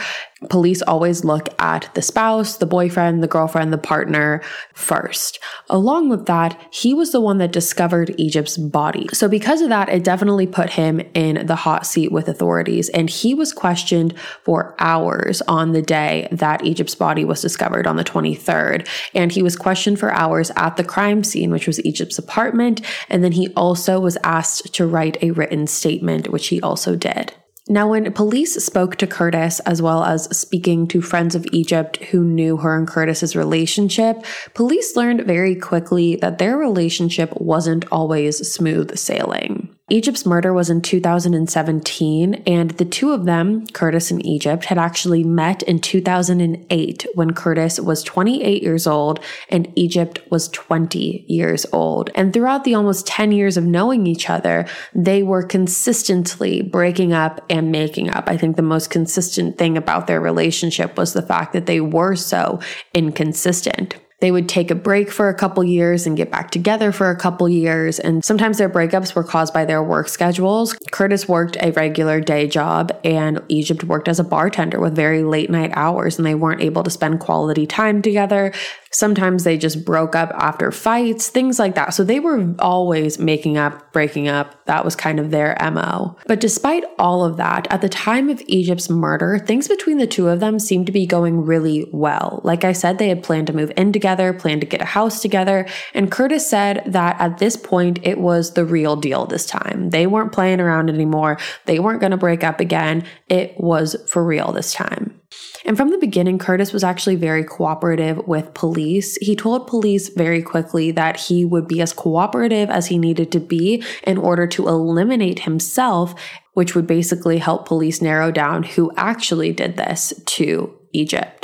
police 0.49 0.81
always 0.81 1.23
look 1.23 1.49
at 1.59 1.89
the 1.93 2.01
spouse, 2.01 2.57
the 2.57 2.65
boyfriend, 2.65 3.21
the 3.21 3.27
girlfriend, 3.27 3.71
the 3.71 3.77
partner 3.77 4.41
first. 4.73 5.39
Along 5.69 6.09
with 6.09 6.25
that, 6.25 6.59
he 6.71 6.93
was 6.93 7.11
the 7.11 7.21
one 7.21 7.37
that 7.37 7.51
discovered 7.51 8.15
Egypt's 8.17 8.57
body. 8.57 9.07
So, 9.13 9.27
because 9.27 9.61
of 9.61 9.69
that, 9.69 9.89
it 9.89 10.03
definitely 10.03 10.47
put 10.47 10.71
him 10.71 11.01
in 11.13 11.45
the 11.45 11.55
hot 11.55 11.85
seat 11.85 12.11
with 12.11 12.27
authorities. 12.27 12.89
And 12.89 13.09
he 13.09 13.33
was 13.33 13.53
questioned 13.53 14.17
for 14.43 14.75
hours 14.79 15.41
on 15.43 15.73
the 15.73 15.81
day 15.81 16.27
that 16.31 16.65
Egypt's 16.65 16.95
body 16.95 17.25
was 17.25 17.41
discovered 17.41 17.85
on 17.85 17.97
the 17.97 18.03
23rd. 18.03 18.87
And 19.13 19.31
he 19.31 19.43
was 19.43 19.55
questioned 19.55 19.99
for 19.99 20.11
hours 20.13 20.51
at 20.55 20.77
the 20.77 20.83
crime 20.83 21.23
scene, 21.23 21.40
which 21.49 21.65
was 21.65 21.83
Egypt's 21.83 22.19
apartment. 22.19 22.81
And 23.09 23.23
then 23.23 23.31
he 23.31 23.47
also 23.55 23.99
was 23.99 24.17
asked 24.23 24.73
to 24.75 24.85
write 24.85 25.17
a 25.23 25.31
written 25.31 25.65
statement, 25.65 26.29
which 26.29 26.49
he 26.49 26.61
also 26.61 26.95
did. 26.95 27.33
Now, 27.67 27.87
when 27.87 28.11
police 28.11 28.55
spoke 28.55 28.95
to 28.97 29.07
Curtis, 29.07 29.59
as 29.61 29.81
well 29.81 30.03
as 30.03 30.25
speaking 30.37 30.87
to 30.87 31.01
friends 31.01 31.35
of 31.35 31.45
Egypt 31.51 31.97
who 32.05 32.23
knew 32.23 32.57
her 32.57 32.77
and 32.77 32.87
Curtis's 32.87 33.35
relationship, 33.35 34.25
police 34.53 34.95
learned 34.95 35.21
very 35.21 35.55
quickly 35.55 36.15
that 36.17 36.37
their 36.37 36.57
relationship 36.57 37.31
wasn't 37.39 37.85
always 37.91 38.51
smooth 38.51 38.97
sailing. 38.97 39.60
Egypt's 39.91 40.25
murder 40.25 40.53
was 40.53 40.69
in 40.69 40.81
2017, 40.81 42.35
and 42.47 42.71
the 42.71 42.85
two 42.85 43.11
of 43.11 43.25
them, 43.25 43.67
Curtis 43.67 44.09
and 44.09 44.25
Egypt, 44.25 44.63
had 44.63 44.77
actually 44.77 45.21
met 45.21 45.61
in 45.63 45.79
2008 45.79 47.07
when 47.13 47.33
Curtis 47.33 47.77
was 47.77 48.01
28 48.01 48.63
years 48.63 48.87
old 48.87 49.19
and 49.49 49.69
Egypt 49.75 50.21
was 50.29 50.47
20 50.47 51.25
years 51.27 51.65
old. 51.73 52.09
And 52.15 52.31
throughout 52.31 52.63
the 52.63 52.73
almost 52.73 53.05
10 53.05 53.33
years 53.33 53.57
of 53.57 53.65
knowing 53.65 54.07
each 54.07 54.29
other, 54.29 54.65
they 54.95 55.23
were 55.23 55.43
consistently 55.43 56.61
breaking 56.61 57.11
up 57.11 57.43
and 57.49 57.69
making 57.69 58.09
up. 58.11 58.29
I 58.29 58.37
think 58.37 58.55
the 58.55 58.61
most 58.61 58.91
consistent 58.91 59.57
thing 59.57 59.75
about 59.75 60.07
their 60.07 60.21
relationship 60.21 60.97
was 60.97 61.11
the 61.11 61.21
fact 61.21 61.51
that 61.51 61.65
they 61.65 61.81
were 61.81 62.15
so 62.15 62.61
inconsistent. 62.93 63.95
They 64.21 64.31
would 64.31 64.47
take 64.47 64.71
a 64.71 64.75
break 64.75 65.11
for 65.11 65.29
a 65.29 65.33
couple 65.33 65.63
years 65.63 66.07
and 66.07 66.15
get 66.15 66.31
back 66.31 66.51
together 66.51 66.91
for 66.91 67.09
a 67.09 67.15
couple 67.15 67.49
years. 67.49 67.99
And 67.99 68.23
sometimes 68.23 68.57
their 68.57 68.69
breakups 68.69 69.13
were 69.13 69.23
caused 69.23 69.53
by 69.53 69.65
their 69.65 69.83
work 69.83 70.07
schedules. 70.07 70.73
Curtis 70.91 71.27
worked 71.27 71.57
a 71.59 71.71
regular 71.71 72.21
day 72.21 72.47
job 72.47 72.91
and 73.03 73.41
Egypt 73.49 73.83
worked 73.83 74.07
as 74.07 74.19
a 74.19 74.23
bartender 74.23 74.79
with 74.79 74.95
very 74.95 75.23
late 75.23 75.49
night 75.49 75.71
hours 75.73 76.17
and 76.17 76.25
they 76.25 76.35
weren't 76.35 76.61
able 76.61 76.83
to 76.83 76.89
spend 76.89 77.19
quality 77.19 77.65
time 77.65 78.01
together. 78.01 78.53
Sometimes 78.93 79.45
they 79.45 79.57
just 79.57 79.85
broke 79.85 80.15
up 80.15 80.31
after 80.35 80.69
fights, 80.71 81.29
things 81.29 81.57
like 81.57 81.75
that. 81.75 81.93
So 81.93 82.03
they 82.03 82.19
were 82.19 82.53
always 82.59 83.19
making 83.19 83.57
up, 83.57 83.93
breaking 83.93 84.27
up. 84.27 84.65
That 84.65 84.83
was 84.83 84.97
kind 84.97 85.17
of 85.19 85.31
their 85.31 85.57
MO. 85.71 86.17
But 86.27 86.41
despite 86.41 86.83
all 86.99 87.23
of 87.23 87.37
that, 87.37 87.67
at 87.71 87.79
the 87.79 87.89
time 87.89 88.29
of 88.29 88.41
Egypt's 88.47 88.89
murder, 88.89 89.39
things 89.39 89.69
between 89.69 89.97
the 89.97 90.07
two 90.07 90.27
of 90.27 90.41
them 90.41 90.59
seemed 90.59 90.87
to 90.87 90.91
be 90.91 91.05
going 91.05 91.45
really 91.45 91.89
well. 91.93 92.41
Like 92.43 92.65
I 92.65 92.73
said, 92.73 92.97
they 92.97 93.07
had 93.07 93.23
planned 93.23 93.47
to 93.47 93.53
move 93.53 93.71
in 93.77 93.93
together, 93.93 94.10
planned 94.33 94.61
to 94.61 94.67
get 94.67 94.81
a 94.81 94.85
house 94.85 95.21
together. 95.21 95.67
And 95.93 96.11
Curtis 96.11 96.49
said 96.49 96.83
that 96.85 97.19
at 97.19 97.37
this 97.37 97.55
point, 97.55 97.99
it 98.03 98.19
was 98.19 98.53
the 98.53 98.65
real 98.65 98.95
deal 98.95 99.25
this 99.25 99.45
time. 99.45 99.89
They 99.89 100.07
weren't 100.07 100.31
playing 100.31 100.59
around 100.59 100.89
anymore. 100.89 101.37
They 101.65 101.79
weren't 101.79 101.99
going 102.01 102.11
to 102.11 102.17
break 102.17 102.43
up 102.43 102.59
again. 102.59 103.05
It 103.29 103.53
was 103.57 103.95
for 104.07 104.23
real 104.23 104.51
this 104.51 104.73
time. 104.73 105.21
And 105.65 105.77
from 105.77 105.89
the 105.89 105.97
beginning, 105.97 106.39
Curtis 106.39 106.73
was 106.73 106.83
actually 106.83 107.15
very 107.15 107.43
cooperative 107.43 108.27
with 108.27 108.53
police. 108.53 109.15
He 109.17 109.35
told 109.35 109.67
police 109.67 110.09
very 110.09 110.41
quickly 110.41 110.91
that 110.91 111.19
he 111.19 111.45
would 111.45 111.67
be 111.67 111.81
as 111.81 111.93
cooperative 111.93 112.69
as 112.69 112.87
he 112.87 112.97
needed 112.97 113.31
to 113.31 113.39
be 113.39 113.83
in 114.03 114.17
order 114.17 114.47
to 114.47 114.67
eliminate 114.67 115.41
himself, 115.41 116.15
which 116.53 116.75
would 116.75 116.87
basically 116.87 117.37
help 117.37 117.67
police 117.67 118.01
narrow 118.01 118.31
down 118.31 118.63
who 118.63 118.91
actually 118.97 119.53
did 119.53 119.77
this 119.77 120.13
to 120.25 120.77
Egypt. 120.93 121.40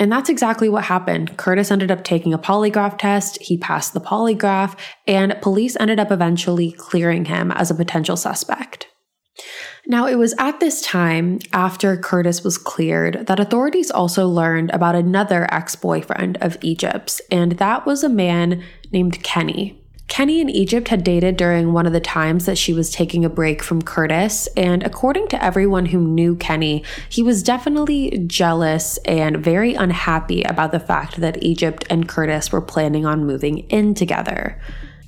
And 0.00 0.10
that's 0.10 0.30
exactly 0.30 0.70
what 0.70 0.84
happened. 0.84 1.36
Curtis 1.36 1.70
ended 1.70 1.90
up 1.90 2.02
taking 2.02 2.32
a 2.32 2.38
polygraph 2.38 2.96
test, 2.96 3.40
he 3.42 3.58
passed 3.58 3.92
the 3.92 4.00
polygraph, 4.00 4.76
and 5.06 5.36
police 5.42 5.76
ended 5.78 6.00
up 6.00 6.10
eventually 6.10 6.72
clearing 6.72 7.26
him 7.26 7.52
as 7.52 7.70
a 7.70 7.74
potential 7.74 8.16
suspect. 8.16 8.88
Now, 9.86 10.06
it 10.06 10.16
was 10.16 10.34
at 10.38 10.58
this 10.58 10.80
time, 10.80 11.38
after 11.52 11.96
Curtis 11.98 12.42
was 12.42 12.56
cleared, 12.56 13.26
that 13.26 13.40
authorities 13.40 13.90
also 13.90 14.26
learned 14.26 14.70
about 14.70 14.94
another 14.94 15.46
ex 15.52 15.76
boyfriend 15.76 16.38
of 16.40 16.56
Egypt's, 16.62 17.20
and 17.30 17.52
that 17.52 17.84
was 17.84 18.02
a 18.02 18.08
man 18.08 18.62
named 18.92 19.22
Kenny. 19.22 19.82
Kenny 20.10 20.40
and 20.40 20.50
Egypt 20.50 20.88
had 20.88 21.04
dated 21.04 21.36
during 21.36 21.72
one 21.72 21.86
of 21.86 21.92
the 21.92 22.00
times 22.00 22.44
that 22.44 22.58
she 22.58 22.72
was 22.72 22.90
taking 22.90 23.24
a 23.24 23.30
break 23.30 23.62
from 23.62 23.80
Curtis, 23.80 24.48
and 24.56 24.82
according 24.82 25.28
to 25.28 25.42
everyone 25.42 25.86
who 25.86 26.00
knew 26.00 26.34
Kenny, 26.34 26.82
he 27.08 27.22
was 27.22 27.44
definitely 27.44 28.24
jealous 28.26 28.98
and 29.04 29.36
very 29.36 29.74
unhappy 29.74 30.42
about 30.42 30.72
the 30.72 30.80
fact 30.80 31.20
that 31.20 31.40
Egypt 31.44 31.84
and 31.88 32.08
Curtis 32.08 32.50
were 32.50 32.60
planning 32.60 33.06
on 33.06 33.24
moving 33.24 33.58
in 33.70 33.94
together. 33.94 34.60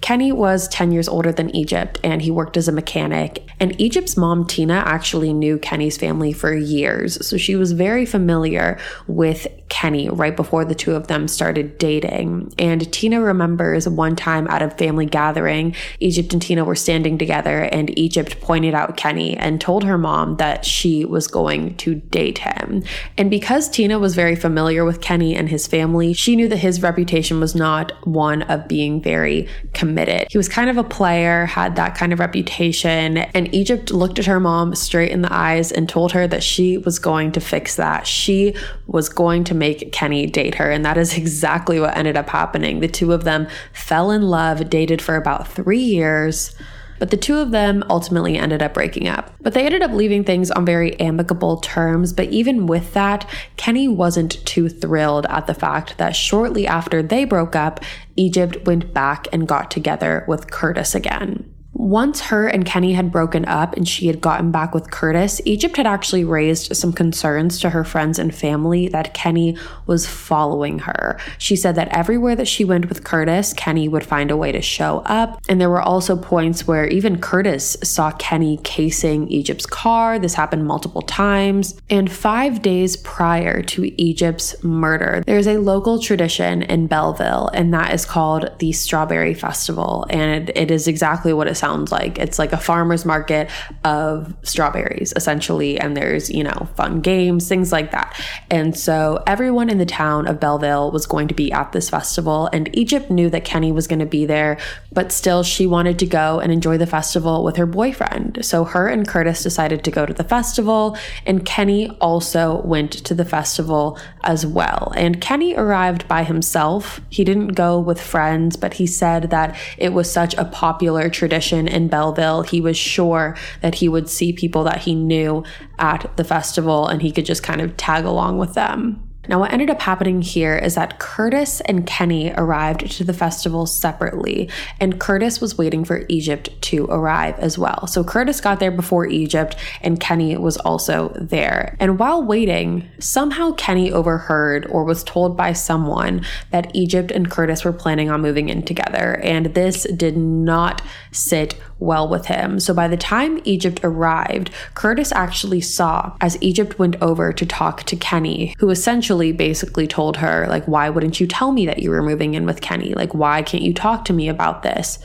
Kenny 0.02 0.32
was 0.32 0.66
10 0.68 0.90
years 0.90 1.09
older 1.09 1.30
than 1.30 1.54
Egypt 1.54 2.00
and 2.02 2.21
he 2.21 2.30
worked 2.30 2.56
as 2.56 2.66
a 2.66 2.73
mechanic. 2.73 3.49
And 3.61 3.80
Egypt's 3.80 4.16
mom, 4.16 4.47
Tina, 4.47 4.82
actually 4.85 5.32
knew 5.32 5.59
Kenny's 5.59 5.97
family 5.97 6.32
for 6.32 6.52
years. 6.52 7.25
So 7.25 7.37
she 7.37 7.54
was 7.54 7.71
very 7.71 8.04
familiar 8.04 8.78
with 9.06 9.47
Kenny 9.68 10.11
right 10.11 10.35
before 10.35 10.64
the 10.64 10.75
two 10.75 10.94
of 10.97 11.06
them 11.06 11.28
started 11.28 11.78
dating. 11.78 12.52
And 12.59 12.92
Tina 12.92 13.21
remembers 13.21 13.88
one 13.88 14.16
time 14.16 14.49
at 14.49 14.61
a 14.61 14.71
family 14.71 15.06
gathering, 15.06 15.76
Egypt 16.00 16.32
and 16.32 16.42
Tina 16.42 16.64
were 16.64 16.75
standing 16.75 17.16
together 17.16 17.62
and 17.62 17.97
Egypt 17.97 18.40
pointed 18.40 18.75
out 18.75 18.97
Kenny 18.97 19.37
and 19.37 19.61
told 19.61 19.85
her 19.85 19.97
mom 19.97 20.37
that 20.38 20.64
she 20.64 21.04
was 21.04 21.28
going 21.28 21.76
to 21.76 21.94
date 21.94 22.38
him. 22.38 22.82
And 23.16 23.30
because 23.30 23.68
Tina 23.68 24.00
was 24.00 24.16
very 24.16 24.35
familiar 24.35 24.85
with 24.85 25.00
Kenny 25.00 25.37
and 25.37 25.49
his 25.49 25.68
family, 25.68 26.12
she 26.12 26.35
knew 26.35 26.49
that 26.49 26.56
his 26.56 26.82
reputation 26.82 27.38
was 27.38 27.54
not 27.54 27.92
one 28.04 28.42
of 28.42 28.66
being 28.66 29.00
very 29.00 29.49
committed 29.73 29.91
committed. 29.92 30.26
He 30.30 30.38
was 30.38 30.49
kind 30.49 30.70
of 30.70 30.78
a 30.78 30.84
player, 30.84 31.44
had 31.44 31.76
that 31.76 31.94
kind 31.94 32.12
of 32.12 32.18
reputation. 32.18 33.18
And 33.18 33.54
Egypt 33.54 33.90
looked 33.90 34.18
at 34.18 34.25
her 34.25 34.40
mom 34.40 34.75
straight 34.75 35.11
in 35.11 35.20
the 35.20 35.32
eyes 35.32 35.70
and 35.70 35.87
told 35.87 36.12
her 36.12 36.26
that 36.28 36.42
she 36.42 36.78
was 36.78 36.99
going 36.99 37.32
to 37.32 37.40
fix 37.40 37.76
that. 37.76 38.06
She 38.06 38.54
was 38.87 39.11
going 39.11 39.44
to 39.44 39.54
make 39.54 39.92
Kenny 39.92 40.25
date 40.26 40.54
her. 40.54 40.70
And 40.70 40.84
that 40.84 40.96
is 40.96 41.16
exactly 41.22 41.78
what 41.78 41.96
ended 41.96 42.16
up 42.16 42.30
happening. 42.30 42.80
The 42.80 42.88
two 42.88 43.12
of 43.12 43.25
them 43.25 43.49
fell 43.75 44.11
in 44.11 44.22
love, 44.22 44.70
dated 44.70 45.02
for 45.02 45.16
about 45.16 45.46
three 45.46 45.82
years 45.82 46.54
but 47.02 47.11
the 47.11 47.16
two 47.16 47.38
of 47.38 47.50
them 47.50 47.82
ultimately 47.90 48.38
ended 48.38 48.62
up 48.62 48.75
breaking 48.75 49.09
up. 49.09 49.35
But 49.40 49.54
they 49.54 49.66
ended 49.66 49.82
up 49.82 49.90
leaving 49.90 50.23
things 50.23 50.52
on 50.52 50.64
very 50.64 50.94
amicable 51.00 51.56
terms. 51.56 52.12
But 52.12 52.28
even 52.28 52.68
with 52.68 52.94
that, 52.94 53.28
Kenny 53.56 53.88
wasn't 53.88 54.47
too 54.47 54.68
thrilled 54.68 55.26
at 55.26 55.49
the 55.49 55.52
fact 55.52 55.99
that 55.99 56.14
shortly 56.14 56.64
after 56.64 57.02
they 57.02 57.25
broke 57.25 57.56
up, 57.56 57.80
Egypt 58.14 58.64
went 58.66 58.94
back 58.94 59.26
and 59.32 59.49
got 59.49 59.68
together 59.68 60.25
with 60.28 60.52
Curtis 60.52 60.94
again. 60.94 61.51
Once 61.82 62.20
her 62.20 62.46
and 62.46 62.64
Kenny 62.64 62.92
had 62.92 63.10
broken 63.10 63.44
up 63.46 63.76
and 63.76 63.88
she 63.88 64.06
had 64.06 64.20
gotten 64.20 64.52
back 64.52 64.72
with 64.72 64.92
Curtis, 64.92 65.40
Egypt 65.44 65.76
had 65.76 65.86
actually 65.86 66.22
raised 66.22 66.76
some 66.76 66.92
concerns 66.92 67.58
to 67.58 67.70
her 67.70 67.82
friends 67.82 68.20
and 68.20 68.32
family 68.32 68.86
that 68.86 69.12
Kenny 69.14 69.58
was 69.86 70.06
following 70.06 70.78
her. 70.78 71.18
She 71.38 71.56
said 71.56 71.74
that 71.74 71.88
everywhere 71.88 72.36
that 72.36 72.46
she 72.46 72.64
went 72.64 72.88
with 72.88 73.02
Curtis, 73.02 73.52
Kenny 73.52 73.88
would 73.88 74.06
find 74.06 74.30
a 74.30 74.36
way 74.36 74.52
to 74.52 74.62
show 74.62 74.98
up. 75.06 75.42
And 75.48 75.60
there 75.60 75.68
were 75.68 75.82
also 75.82 76.16
points 76.16 76.68
where 76.68 76.86
even 76.86 77.20
Curtis 77.20 77.76
saw 77.82 78.12
Kenny 78.12 78.60
casing 78.62 79.26
Egypt's 79.26 79.66
car. 79.66 80.20
This 80.20 80.34
happened 80.34 80.64
multiple 80.64 81.02
times. 81.02 81.80
And 81.90 82.12
five 82.12 82.62
days 82.62 82.96
prior 82.98 83.60
to 83.60 84.00
Egypt's 84.00 84.62
murder, 84.62 85.24
there's 85.26 85.48
a 85.48 85.58
local 85.58 85.98
tradition 85.98 86.62
in 86.62 86.86
Belleville, 86.86 87.50
and 87.52 87.74
that 87.74 87.92
is 87.92 88.06
called 88.06 88.48
the 88.60 88.70
Strawberry 88.70 89.34
Festival. 89.34 90.06
And 90.10 90.52
it 90.54 90.70
is 90.70 90.86
exactly 90.86 91.32
what 91.32 91.48
it 91.48 91.56
sounds 91.56 91.71
like. 91.90 92.18
It's 92.18 92.38
like 92.38 92.52
a 92.52 92.58
farmer's 92.58 93.04
market 93.04 93.50
of 93.84 94.34
strawberries, 94.42 95.12
essentially. 95.16 95.78
And 95.78 95.96
there's, 95.96 96.30
you 96.30 96.44
know, 96.44 96.68
fun 96.76 97.00
games, 97.00 97.48
things 97.48 97.72
like 97.72 97.90
that. 97.92 98.20
And 98.50 98.76
so 98.76 99.22
everyone 99.26 99.70
in 99.70 99.78
the 99.78 99.86
town 99.86 100.26
of 100.26 100.38
Belleville 100.38 100.90
was 100.90 101.06
going 101.06 101.28
to 101.28 101.34
be 101.34 101.50
at 101.52 101.72
this 101.72 101.88
festival. 101.90 102.48
And 102.52 102.74
Egypt 102.76 103.10
knew 103.10 103.30
that 103.30 103.44
Kenny 103.44 103.72
was 103.72 103.86
going 103.86 103.98
to 103.98 104.06
be 104.06 104.26
there, 104.26 104.58
but 104.92 105.12
still 105.12 105.42
she 105.42 105.66
wanted 105.66 105.98
to 106.00 106.06
go 106.06 106.40
and 106.40 106.52
enjoy 106.52 106.78
the 106.78 106.86
festival 106.86 107.42
with 107.42 107.56
her 107.56 107.66
boyfriend. 107.66 108.44
So 108.44 108.64
her 108.64 108.88
and 108.88 109.06
Curtis 109.06 109.42
decided 109.42 109.84
to 109.84 109.90
go 109.90 110.06
to 110.06 110.12
the 110.12 110.24
festival. 110.24 110.96
And 111.26 111.44
Kenny 111.44 111.90
also 112.00 112.60
went 112.62 112.92
to 112.92 113.14
the 113.14 113.24
festival 113.24 113.98
as 114.22 114.46
well. 114.46 114.92
And 114.96 115.20
Kenny 115.20 115.54
arrived 115.54 116.06
by 116.08 116.24
himself. 116.24 117.00
He 117.08 117.24
didn't 117.24 117.48
go 117.48 117.78
with 117.78 118.00
friends, 118.00 118.56
but 118.56 118.74
he 118.74 118.86
said 118.86 119.30
that 119.30 119.56
it 119.78 119.92
was 119.92 120.10
such 120.10 120.34
a 120.34 120.44
popular 120.44 121.08
tradition 121.08 121.62
in 121.69 121.88
Belleville, 121.88 122.42
he 122.42 122.61
was 122.61 122.76
sure 122.76 123.37
that 123.61 123.76
he 123.76 123.88
would 123.88 124.09
see 124.09 124.33
people 124.33 124.64
that 124.64 124.83
he 124.83 124.95
knew 124.95 125.45
at 125.78 126.16
the 126.16 126.25
festival 126.25 126.87
and 126.87 127.02
he 127.02 127.12
could 127.12 127.26
just 127.26 127.42
kind 127.42 127.61
of 127.61 127.76
tag 127.76 128.04
along 128.04 128.38
with 128.38 128.54
them. 128.54 129.12
Now, 129.28 129.38
what 129.38 129.52
ended 129.52 129.70
up 129.70 129.80
happening 129.80 130.20
here 130.20 130.56
is 130.56 130.74
that 130.74 130.98
Curtis 130.98 131.60
and 131.62 131.86
Kenny 131.86 132.32
arrived 132.36 132.90
to 132.92 133.04
the 133.04 133.12
festival 133.12 133.66
separately, 133.66 134.50
and 134.80 134.98
Curtis 134.98 135.40
was 135.40 135.56
waiting 135.56 135.84
for 135.84 136.04
Egypt 136.08 136.50
to 136.62 136.86
arrive 136.86 137.38
as 137.38 137.56
well. 137.56 137.86
So 137.86 138.02
Curtis 138.02 138.40
got 138.40 138.58
there 138.58 138.72
before 138.72 139.06
Egypt, 139.06 139.54
and 139.80 140.00
Kenny 140.00 140.36
was 140.36 140.56
also 140.56 141.12
there. 141.20 141.76
And 141.78 142.00
while 142.00 142.22
waiting, 142.24 142.88
somehow 142.98 143.52
Kenny 143.52 143.92
overheard 143.92 144.66
or 144.66 144.82
was 144.82 145.04
told 145.04 145.36
by 145.36 145.52
someone 145.52 146.24
that 146.50 146.74
Egypt 146.74 147.12
and 147.12 147.30
Curtis 147.30 147.64
were 147.64 147.72
planning 147.72 148.10
on 148.10 148.22
moving 148.22 148.48
in 148.48 148.62
together, 148.62 149.20
and 149.22 149.54
this 149.54 149.84
did 149.94 150.16
not 150.16 150.82
sit 151.12 151.54
well 151.82 152.08
with 152.08 152.26
him. 152.26 152.60
So 152.60 152.72
by 152.72 152.88
the 152.88 152.96
time 152.96 153.40
Egypt 153.44 153.80
arrived, 153.82 154.50
Curtis 154.74 155.12
actually 155.12 155.60
saw 155.60 156.16
as 156.20 156.42
Egypt 156.42 156.78
went 156.78 156.96
over 157.02 157.32
to 157.32 157.46
talk 157.46 157.82
to 157.84 157.96
Kenny, 157.96 158.54
who 158.58 158.70
essentially 158.70 159.32
basically 159.32 159.86
told 159.86 160.18
her, 160.18 160.46
like, 160.48 160.66
why 160.66 160.88
wouldn't 160.88 161.20
you 161.20 161.26
tell 161.26 161.52
me 161.52 161.66
that 161.66 161.80
you 161.80 161.90
were 161.90 162.02
moving 162.02 162.34
in 162.34 162.46
with 162.46 162.60
Kenny? 162.60 162.94
Like, 162.94 163.14
why 163.14 163.42
can't 163.42 163.62
you 163.62 163.74
talk 163.74 164.04
to 164.06 164.12
me 164.12 164.28
about 164.28 164.62
this? 164.62 164.98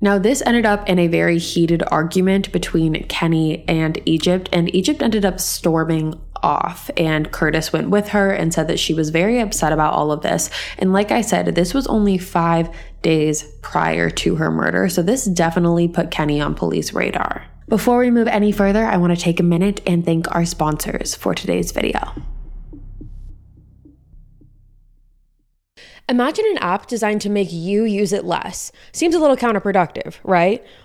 Now, 0.00 0.18
this 0.18 0.42
ended 0.44 0.66
up 0.66 0.86
in 0.86 0.98
a 0.98 1.06
very 1.06 1.38
heated 1.38 1.82
argument 1.90 2.52
between 2.52 3.04
Kenny 3.04 3.66
and 3.66 3.98
Egypt, 4.04 4.50
and 4.52 4.74
Egypt 4.74 5.02
ended 5.02 5.24
up 5.24 5.40
storming 5.40 6.20
off. 6.42 6.90
And 6.98 7.32
Curtis 7.32 7.72
went 7.72 7.88
with 7.88 8.08
her 8.08 8.30
and 8.30 8.52
said 8.52 8.68
that 8.68 8.78
she 8.78 8.92
was 8.92 9.08
very 9.08 9.40
upset 9.40 9.72
about 9.72 9.94
all 9.94 10.12
of 10.12 10.20
this. 10.20 10.50
And 10.78 10.92
like 10.92 11.10
I 11.10 11.22
said, 11.22 11.46
this 11.46 11.72
was 11.72 11.86
only 11.86 12.18
five 12.18 12.68
days 13.04 13.44
prior 13.62 14.10
to 14.10 14.34
her 14.34 14.50
murder. 14.50 14.88
So 14.88 15.00
this 15.00 15.26
definitely 15.26 15.86
put 15.86 16.10
Kenny 16.10 16.40
on 16.40 16.56
police 16.56 16.92
radar. 16.92 17.46
Before 17.68 17.98
we 17.98 18.10
move 18.10 18.26
any 18.26 18.50
further, 18.50 18.84
I 18.84 18.96
want 18.96 19.16
to 19.16 19.22
take 19.22 19.38
a 19.38 19.44
minute 19.44 19.80
and 19.86 20.04
thank 20.04 20.34
our 20.34 20.44
sponsors 20.44 21.14
for 21.14 21.34
today's 21.34 21.70
video. 21.70 22.00
Imagine 26.06 26.44
an 26.50 26.58
app 26.58 26.86
designed 26.86 27.22
to 27.22 27.30
make 27.30 27.50
you 27.50 27.84
use 27.84 28.12
it 28.12 28.26
less. 28.26 28.70
Seems 28.92 29.14
a 29.14 29.18
little 29.18 29.38
counterproductive, 29.38 30.16
right? 30.22 30.62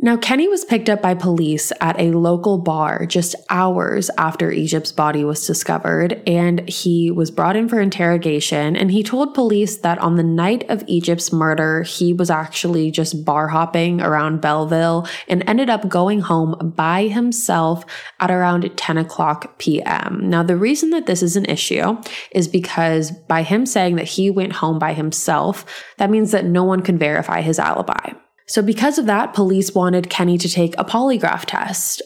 Now, 0.00 0.16
Kenny 0.16 0.46
was 0.46 0.64
picked 0.64 0.88
up 0.88 1.02
by 1.02 1.14
police 1.14 1.72
at 1.80 2.00
a 2.00 2.12
local 2.12 2.58
bar 2.58 3.04
just 3.04 3.34
hours 3.50 4.10
after 4.16 4.52
Egypt's 4.52 4.92
body 4.92 5.24
was 5.24 5.44
discovered, 5.44 6.22
and 6.24 6.68
he 6.68 7.10
was 7.10 7.32
brought 7.32 7.56
in 7.56 7.68
for 7.68 7.80
interrogation. 7.80 8.76
And 8.76 8.92
he 8.92 9.02
told 9.02 9.34
police 9.34 9.78
that 9.78 9.98
on 9.98 10.14
the 10.14 10.22
night 10.22 10.62
of 10.70 10.84
Egypt's 10.86 11.32
murder, 11.32 11.82
he 11.82 12.12
was 12.12 12.30
actually 12.30 12.92
just 12.92 13.24
bar 13.24 13.48
hopping 13.48 14.00
around 14.00 14.40
Belleville 14.40 15.08
and 15.26 15.42
ended 15.48 15.68
up 15.68 15.88
going 15.88 16.20
home 16.20 16.72
by 16.76 17.08
himself 17.08 17.84
at 18.20 18.30
around 18.30 18.70
10 18.76 18.98
o'clock 18.98 19.58
p.m. 19.58 20.20
Now, 20.30 20.44
the 20.44 20.56
reason 20.56 20.90
that 20.90 21.06
this 21.06 21.24
is 21.24 21.34
an 21.34 21.46
issue 21.46 22.00
is 22.30 22.46
because 22.46 23.10
by 23.10 23.42
him 23.42 23.66
saying 23.66 23.96
that 23.96 24.06
he 24.06 24.30
went 24.30 24.52
home 24.52 24.78
by 24.78 24.92
himself, 24.92 25.66
that 25.96 26.08
means 26.08 26.30
that 26.30 26.44
no 26.44 26.62
one 26.62 26.82
can 26.82 26.98
verify 26.98 27.40
his 27.40 27.58
alibi. 27.58 28.12
So, 28.48 28.62
because 28.62 28.98
of 28.98 29.06
that, 29.06 29.34
police 29.34 29.74
wanted 29.74 30.10
Kenny 30.10 30.38
to 30.38 30.48
take 30.48 30.74
a 30.78 30.84
polygraph 30.84 31.44
test. 31.46 32.02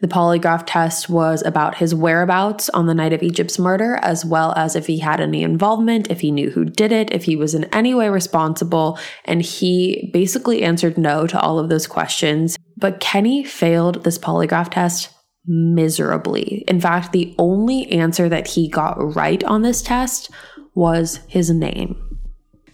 The 0.00 0.08
polygraph 0.08 0.64
test 0.66 1.08
was 1.08 1.42
about 1.42 1.76
his 1.76 1.94
whereabouts 1.94 2.68
on 2.70 2.86
the 2.86 2.94
night 2.94 3.12
of 3.12 3.22
Egypt's 3.22 3.58
murder, 3.58 3.96
as 4.02 4.24
well 4.24 4.52
as 4.56 4.74
if 4.74 4.86
he 4.86 4.98
had 4.98 5.20
any 5.20 5.42
involvement, 5.42 6.10
if 6.10 6.20
he 6.20 6.32
knew 6.32 6.50
who 6.50 6.64
did 6.64 6.90
it, 6.90 7.12
if 7.12 7.24
he 7.24 7.36
was 7.36 7.54
in 7.54 7.64
any 7.66 7.94
way 7.94 8.08
responsible. 8.08 8.98
And 9.24 9.40
he 9.40 10.10
basically 10.12 10.62
answered 10.62 10.98
no 10.98 11.26
to 11.28 11.40
all 11.40 11.60
of 11.60 11.68
those 11.68 11.86
questions. 11.86 12.56
But 12.76 13.00
Kenny 13.00 13.44
failed 13.44 14.02
this 14.02 14.18
polygraph 14.18 14.70
test 14.70 15.10
miserably. 15.46 16.64
In 16.66 16.80
fact, 16.80 17.12
the 17.12 17.34
only 17.38 17.90
answer 17.92 18.28
that 18.28 18.48
he 18.48 18.68
got 18.68 19.14
right 19.14 19.44
on 19.44 19.62
this 19.62 19.80
test 19.80 20.30
was 20.74 21.20
his 21.28 21.50
name. 21.50 22.13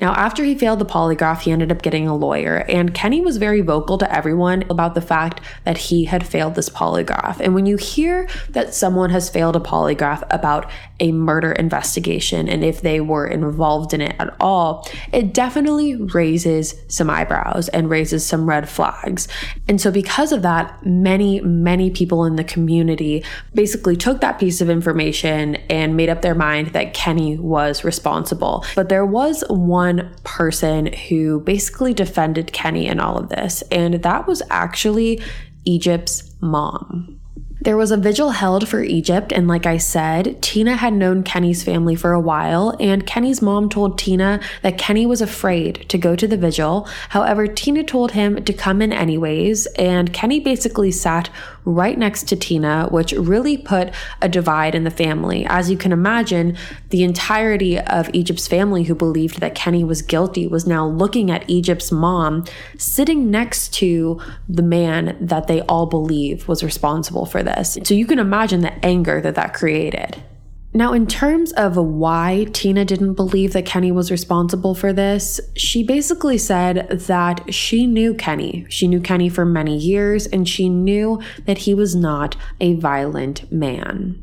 Now, 0.01 0.15
after 0.15 0.45
he 0.45 0.55
failed 0.55 0.79
the 0.79 0.87
polygraph, 0.87 1.43
he 1.43 1.53
ended 1.53 1.71
up 1.71 1.83
getting 1.83 2.09
a 2.09 2.17
lawyer, 2.17 2.65
and 2.69 2.95
Kenny 2.95 3.21
was 3.21 3.37
very 3.37 3.61
vocal 3.61 3.99
to 3.99 4.15
everyone 4.15 4.65
about 4.71 4.95
the 4.95 5.01
fact 5.01 5.41
that 5.65 5.77
he 5.77 6.05
had 6.05 6.27
failed 6.27 6.55
this 6.55 6.69
polygraph. 6.71 7.39
And 7.41 7.55
when 7.55 7.67
you 7.67 7.77
hear 7.77 8.29
that 8.51 8.75
someone 8.75 9.11
has 9.11 9.29
failed 9.29 9.57
a 9.57 9.61
polygraph 9.61 10.27
about 10.31 10.71
a 11.01 11.13
murder 11.13 11.53
investigation 11.53 12.49
and 12.49 12.63
if 12.63 12.83
they 12.83 13.01
were 13.01 13.27
involved 13.27 13.95
in 13.95 14.01
it 14.01 14.15
at 14.19 14.35
all, 14.39 14.89
it 15.13 15.33
definitely 15.33 15.97
raises 15.97 16.75
some 16.89 17.11
eyebrows 17.11 17.69
and 17.69 17.89
raises 17.89 18.25
some 18.25 18.49
red 18.49 18.69
flags. 18.69 19.27
And 19.69 19.81
so, 19.81 19.91
because 19.91 20.33
of 20.33 20.43
that, 20.43 20.85
many, 20.85 21.41
many 21.41 21.91
people 21.91 22.25
in 22.25 22.37
the 22.37 22.45
community 22.45 23.25
basically 23.55 23.97
took 23.97 24.21
that 24.21 24.39
piece 24.39 24.61
of 24.61 24.71
information 24.71 25.57
and 25.69 25.97
made 25.97 26.09
up 26.09 26.23
their 26.23 26.35
mind 26.35 26.69
that 26.69 26.95
Kenny 26.95 27.37
was 27.37 27.85
responsible. 27.85 28.65
But 28.75 28.89
there 28.89 29.07
was 29.07 29.43
one 29.49 29.90
one 29.91 30.15
person 30.25 30.93
who 30.93 31.41
basically 31.41 31.93
defended 31.95 32.53
Kenny 32.53 32.87
in 32.87 33.01
all 33.01 33.19
of 33.19 33.29
this, 33.29 33.63
and 33.71 33.95
that 33.95 34.27
was 34.27 34.43
actually 34.51 35.21
Egypt's 35.65 36.35
mom. 36.41 37.17
There 37.63 37.77
was 37.77 37.91
a 37.91 37.99
vigil 37.99 38.31
held 38.31 38.67
for 38.67 38.83
Egypt, 38.83 39.33
and 39.33 39.47
like 39.47 39.67
I 39.67 39.77
said, 39.77 40.41
Tina 40.41 40.77
had 40.77 40.95
known 40.95 41.23
Kenny's 41.23 41.63
family 41.63 41.95
for 41.95 42.13
a 42.13 42.21
while, 42.21 42.75
and 42.81 43.07
Kenny's 43.07 43.43
mom 43.43 43.69
told 43.69 43.99
Tina 43.99 44.41
that 44.63 44.79
Kenny 44.79 45.05
was 45.05 45.21
afraid 45.21 45.87
to 45.91 45.99
go 45.99 46.17
to 46.17 46.27
the 46.27 46.39
vigil. 46.39 46.89
However, 47.11 47.47
Tina 47.47 47.85
told 47.85 48.13
him 48.13 48.43
to 48.45 48.53
come 48.55 48.81
in 48.81 48.95
anyways, 48.95 49.67
and 49.77 50.11
Kenny 50.11 50.41
basically 50.41 50.91
sat 50.91 51.29
right 51.65 51.99
next 51.99 52.29
to 52.29 52.37
Tina, 52.37 52.89
which 52.91 53.13
really 53.13 53.57
put 53.57 53.93
a 54.21 54.29
divide 54.29 54.75
in 54.75 54.85
the 54.85 54.91
family. 54.91 55.47
As 55.47 55.71
you 55.71 55.77
can 55.77 55.93
imagine, 55.93 56.57
the 56.91 57.03
entirety 57.03 57.79
of 57.79 58.11
Egypt's 58.13 58.49
family 58.49 58.85
who 58.85 58.95
believed 58.95 59.41
that 59.41 59.55
Kenny 59.55 59.85
was 59.85 60.03
guilty 60.03 60.47
was 60.47 60.67
now 60.67 60.87
looking 60.87 61.31
at 61.31 61.49
Egypt's 61.49 61.93
mom 61.93 62.45
sitting 62.79 63.31
next 63.31 63.75
to 63.75 64.21
the 64.49 64.63
man 64.63 65.17
that 65.21 65.47
they 65.47 65.61
all 65.63 65.87
believe 65.87 66.49
was 66.49 66.65
responsible 66.65 67.27
for 67.27 67.43
this. 67.43 67.79
So 67.85 67.95
you 67.95 68.07
can 68.07 68.19
imagine 68.19 68.61
the 68.61 68.85
anger 68.85 69.21
that 69.21 69.35
that 69.35 69.55
created. 69.55 70.23
Now, 70.73 70.93
in 70.93 71.09
terms 71.09 71.53
of 71.53 71.77
why 71.77 72.47
Tina 72.53 72.85
didn't 72.85 73.15
believe 73.15 73.53
that 73.55 73.67
Kenny 73.67 73.91
was 73.91 74.13
responsible 74.13 74.77
for 74.77 74.93
this, 74.93 75.41
she 75.57 75.83
basically 75.83 76.39
said 76.39 76.89
that 76.91 77.53
she 77.53 77.87
knew 77.89 78.15
Kenny. 78.15 78.67
She 78.69 78.87
knew 78.87 79.01
Kenny 79.01 79.29
for 79.29 79.45
many 79.45 79.77
years 79.77 80.27
and 80.29 80.49
she 80.49 80.69
knew 80.69 81.21
that 81.45 81.59
he 81.59 81.75
was 81.75 81.97
not 81.97 82.37
a 82.61 82.75
violent 82.75 83.51
man. 83.51 84.23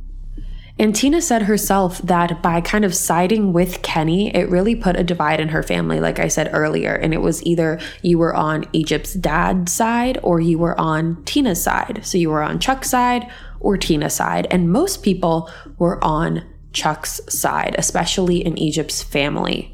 And 0.79 0.95
Tina 0.95 1.21
said 1.21 1.43
herself 1.43 1.97
that 2.03 2.41
by 2.43 2.61
kind 2.61 2.85
of 2.85 2.93
siding 2.93 3.51
with 3.51 3.81
Kenny, 3.81 4.33
it 4.35 4.47
really 4.49 4.75
put 4.75 4.95
a 4.95 5.03
divide 5.03 5.39
in 5.39 5.49
her 5.49 5.63
family, 5.63 5.99
like 5.99 6.19
I 6.19 6.27
said 6.27 6.51
earlier. 6.53 6.93
And 6.93 7.13
it 7.13 7.21
was 7.21 7.43
either 7.43 7.79
you 8.03 8.19
were 8.19 8.35
on 8.35 8.65
Egypt's 8.73 9.13
dad's 9.13 9.71
side 9.71 10.19
or 10.21 10.39
you 10.39 10.59
were 10.59 10.79
on 10.79 11.23
Tina's 11.25 11.61
side. 11.61 12.01
So 12.03 12.19
you 12.19 12.29
were 12.29 12.43
on 12.43 12.59
Chuck's 12.59 12.91
side 12.91 13.27
or 13.59 13.77
Tina's 13.77 14.13
side. 14.13 14.47
And 14.51 14.71
most 14.71 15.03
people 15.03 15.49
were 15.77 16.03
on 16.03 16.43
Chuck's 16.73 17.21
side, 17.29 17.75
especially 17.77 18.45
in 18.45 18.57
Egypt's 18.57 19.01
family. 19.01 19.73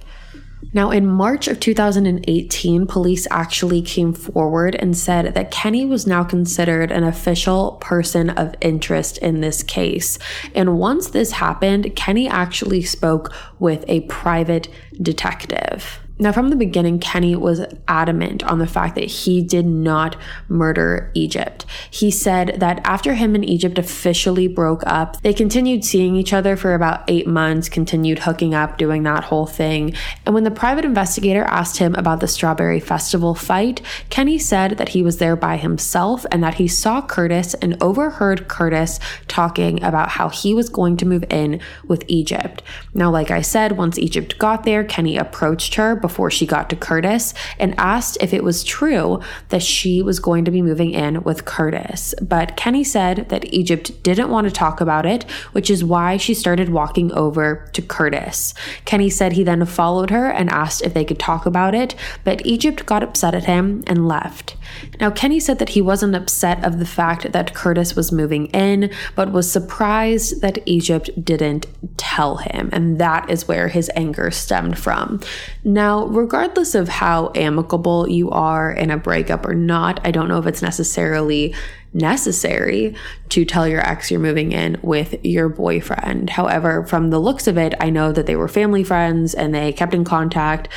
Now, 0.75 0.89
in 0.89 1.05
March 1.05 1.47
of 1.47 1.59
2018, 1.59 2.87
police 2.87 3.27
actually 3.29 3.81
came 3.81 4.13
forward 4.13 4.75
and 4.75 4.97
said 4.97 5.35
that 5.35 5.51
Kenny 5.51 5.85
was 5.85 6.07
now 6.07 6.23
considered 6.23 6.91
an 6.91 7.03
official 7.03 7.73
person 7.73 8.31
of 8.31 8.55
interest 8.61 9.19
in 9.19 9.41
this 9.41 9.61
case. 9.61 10.17
And 10.55 10.79
once 10.79 11.09
this 11.09 11.33
happened, 11.33 11.95
Kenny 11.95 12.27
actually 12.27 12.81
spoke 12.81 13.33
with 13.59 13.85
a 13.87 14.01
private 14.01 14.67
detective. 14.99 15.99
Now, 16.19 16.31
from 16.31 16.49
the 16.49 16.55
beginning, 16.55 16.99
Kenny 16.99 17.35
was 17.35 17.65
adamant 17.87 18.43
on 18.43 18.59
the 18.59 18.67
fact 18.67 18.93
that 18.95 19.05
he 19.05 19.41
did 19.41 19.65
not 19.65 20.15
murder 20.47 21.11
Egypt. 21.15 21.65
He 21.89 22.11
said 22.11 22.57
that 22.59 22.79
after 22.85 23.15
him 23.15 23.33
and 23.33 23.43
Egypt 23.43 23.79
officially 23.79 24.47
broke 24.47 24.83
up, 24.85 25.19
they 25.23 25.33
continued 25.33 25.83
seeing 25.83 26.15
each 26.15 26.31
other 26.31 26.55
for 26.55 26.75
about 26.75 27.03
eight 27.07 27.25
months, 27.25 27.67
continued 27.67 28.19
hooking 28.19 28.53
up, 28.53 28.77
doing 28.77 29.01
that 29.03 29.23
whole 29.25 29.47
thing. 29.47 29.95
And 30.25 30.35
when 30.35 30.43
the 30.43 30.51
private 30.51 30.85
investigator 30.85 31.43
asked 31.45 31.77
him 31.77 31.95
about 31.95 32.19
the 32.19 32.27
Strawberry 32.27 32.79
Festival 32.79 33.33
fight, 33.33 33.81
Kenny 34.11 34.37
said 34.37 34.77
that 34.77 34.89
he 34.89 35.01
was 35.01 35.17
there 35.17 35.35
by 35.35 35.57
himself 35.57 36.27
and 36.31 36.43
that 36.43 36.55
he 36.55 36.67
saw 36.67 37.01
Curtis 37.01 37.55
and 37.55 37.81
overheard 37.81 38.47
Curtis 38.47 38.99
talking 39.27 39.83
about 39.83 40.09
how 40.09 40.29
he 40.29 40.53
was 40.53 40.69
going 40.69 40.95
to 40.97 41.07
move 41.07 41.25
in 41.31 41.59
with 41.87 42.03
Egypt. 42.07 42.61
Now, 42.93 43.09
like 43.09 43.31
I 43.31 43.41
said, 43.41 43.77
once 43.77 43.97
Egypt 43.97 44.37
got 44.37 44.63
there, 44.63 44.83
Kenny 44.83 45.17
approached 45.17 45.75
her 45.75 46.02
before 46.03 46.29
she 46.29 46.45
got 46.45 46.69
to 46.69 46.75
Curtis 46.75 47.33
and 47.57 47.73
asked 47.77 48.17
if 48.19 48.33
it 48.33 48.43
was 48.43 48.61
true 48.61 49.21
that 49.47 49.63
she 49.63 50.01
was 50.01 50.19
going 50.19 50.43
to 50.43 50.51
be 50.51 50.61
moving 50.61 50.91
in 50.91 51.23
with 51.23 51.45
Curtis. 51.45 52.13
But 52.21 52.57
Kenny 52.57 52.83
said 52.83 53.29
that 53.29 53.51
Egypt 53.53 54.03
didn't 54.03 54.29
want 54.29 54.45
to 54.45 54.51
talk 54.51 54.81
about 54.81 55.05
it, 55.05 55.23
which 55.53 55.69
is 55.69 55.81
why 55.81 56.17
she 56.17 56.33
started 56.33 56.67
walking 56.67 57.09
over 57.13 57.69
to 57.71 57.81
Curtis. 57.81 58.53
Kenny 58.83 59.09
said 59.09 59.31
he 59.31 59.45
then 59.45 59.65
followed 59.65 60.09
her 60.09 60.27
and 60.29 60.49
asked 60.49 60.81
if 60.81 60.93
they 60.93 61.05
could 61.05 61.19
talk 61.19 61.45
about 61.45 61.73
it, 61.73 61.95
but 62.25 62.45
Egypt 62.45 62.85
got 62.85 63.01
upset 63.01 63.33
at 63.33 63.45
him 63.45 63.81
and 63.87 64.05
left. 64.07 64.57
Now, 64.99 65.09
Kenny 65.09 65.39
said 65.39 65.59
that 65.59 65.69
he 65.69 65.81
wasn't 65.81 66.15
upset 66.15 66.63
of 66.65 66.79
the 66.79 66.85
fact 66.85 67.31
that 67.31 67.53
Curtis 67.53 67.95
was 67.95 68.11
moving 68.11 68.47
in, 68.47 68.91
but 69.15 69.31
was 69.31 69.49
surprised 69.49 70.41
that 70.41 70.59
Egypt 70.65 71.09
didn't 71.23 71.67
tell 71.97 72.37
him, 72.37 72.69
and 72.73 72.99
that 72.99 73.29
is 73.29 73.47
where 73.47 73.69
his 73.69 73.89
anger 73.95 74.31
stemmed 74.31 74.77
from. 74.77 75.21
Now, 75.63 75.92
regardless 76.01 76.75
of 76.75 76.89
how 76.89 77.31
amicable 77.35 78.09
you 78.09 78.29
are 78.31 78.71
in 78.71 78.91
a 78.91 78.97
breakup 78.97 79.45
or 79.45 79.53
not, 79.53 79.99
I 80.03 80.11
don't 80.11 80.27
know 80.27 80.39
if 80.39 80.45
it's 80.45 80.61
necessarily 80.61 81.55
necessary 81.93 82.95
to 83.29 83.45
tell 83.45 83.67
your 83.67 83.81
ex 83.81 84.09
you're 84.09 84.19
moving 84.19 84.51
in 84.51 84.79
with 84.81 85.23
your 85.25 85.49
boyfriend. 85.49 86.31
However, 86.31 86.85
from 86.85 87.09
the 87.09 87.19
looks 87.19 87.47
of 87.47 87.57
it, 87.57 87.73
I 87.79 87.89
know 87.89 88.11
that 88.11 88.25
they 88.25 88.35
were 88.35 88.47
family 88.47 88.83
friends 88.83 89.33
and 89.33 89.53
they 89.53 89.71
kept 89.73 89.93
in 89.93 90.03
contact. 90.03 90.69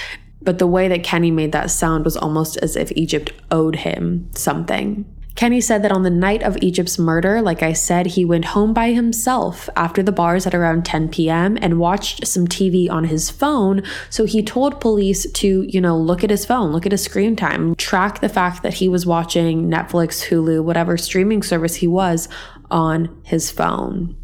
But 0.43 0.59
the 0.59 0.67
way 0.67 0.87
that 0.89 1.03
Kenny 1.03 1.31
made 1.31 1.53
that 1.53 1.71
sound 1.71 2.05
was 2.05 2.17
almost 2.17 2.57
as 2.59 2.77
if 2.77 2.93
Egypt 2.93 3.33
owed 3.51 3.77
him 3.77 4.29
something. 4.35 5.05
Kenny 5.37 5.61
said 5.61 5.83
that 5.83 5.93
on 5.93 6.03
the 6.03 6.11
night 6.11 6.43
of 6.43 6.57
Egypt's 6.63 6.99
murder, 6.99 7.43
like 7.43 7.63
I 7.63 7.75
said, 7.75 8.07
he 8.07 8.25
went 8.25 8.47
home 8.47 8.73
by 8.73 8.93
himself 8.93 9.69
after 9.77 10.03
the 10.03 10.11
bars 10.11 10.47
at 10.47 10.55
around 10.55 10.87
10 10.87 11.11
p.m. 11.11 11.59
and 11.61 11.79
watched 11.79 12.27
some 12.27 12.49
TV 12.49 12.91
on 12.91 13.05
his 13.05 13.31
phone. 13.31 13.83
So 14.09 14.25
he 14.25 14.43
told 14.43 14.81
police 14.81 15.31
to, 15.31 15.63
you 15.69 15.81
know, 15.81 15.97
look 15.97 16.25
at 16.25 16.31
his 16.31 16.47
phone, 16.47 16.73
look 16.73 16.87
at 16.87 16.93
his 16.93 17.05
screen 17.05 17.37
time, 17.37 17.75
track 17.75 18.21
the 18.21 18.31
fact 18.31 18.63
that 18.63 18.75
he 18.75 18.89
was 18.89 19.05
watching 19.05 19.71
Netflix, 19.71 20.29
Hulu, 20.29 20.65
whatever 20.65 20.97
streaming 20.97 21.43
service 21.43 21.77
he 21.77 21.87
was 21.87 22.31
on 22.71 23.21
his 23.23 23.51
phone. 23.51 24.17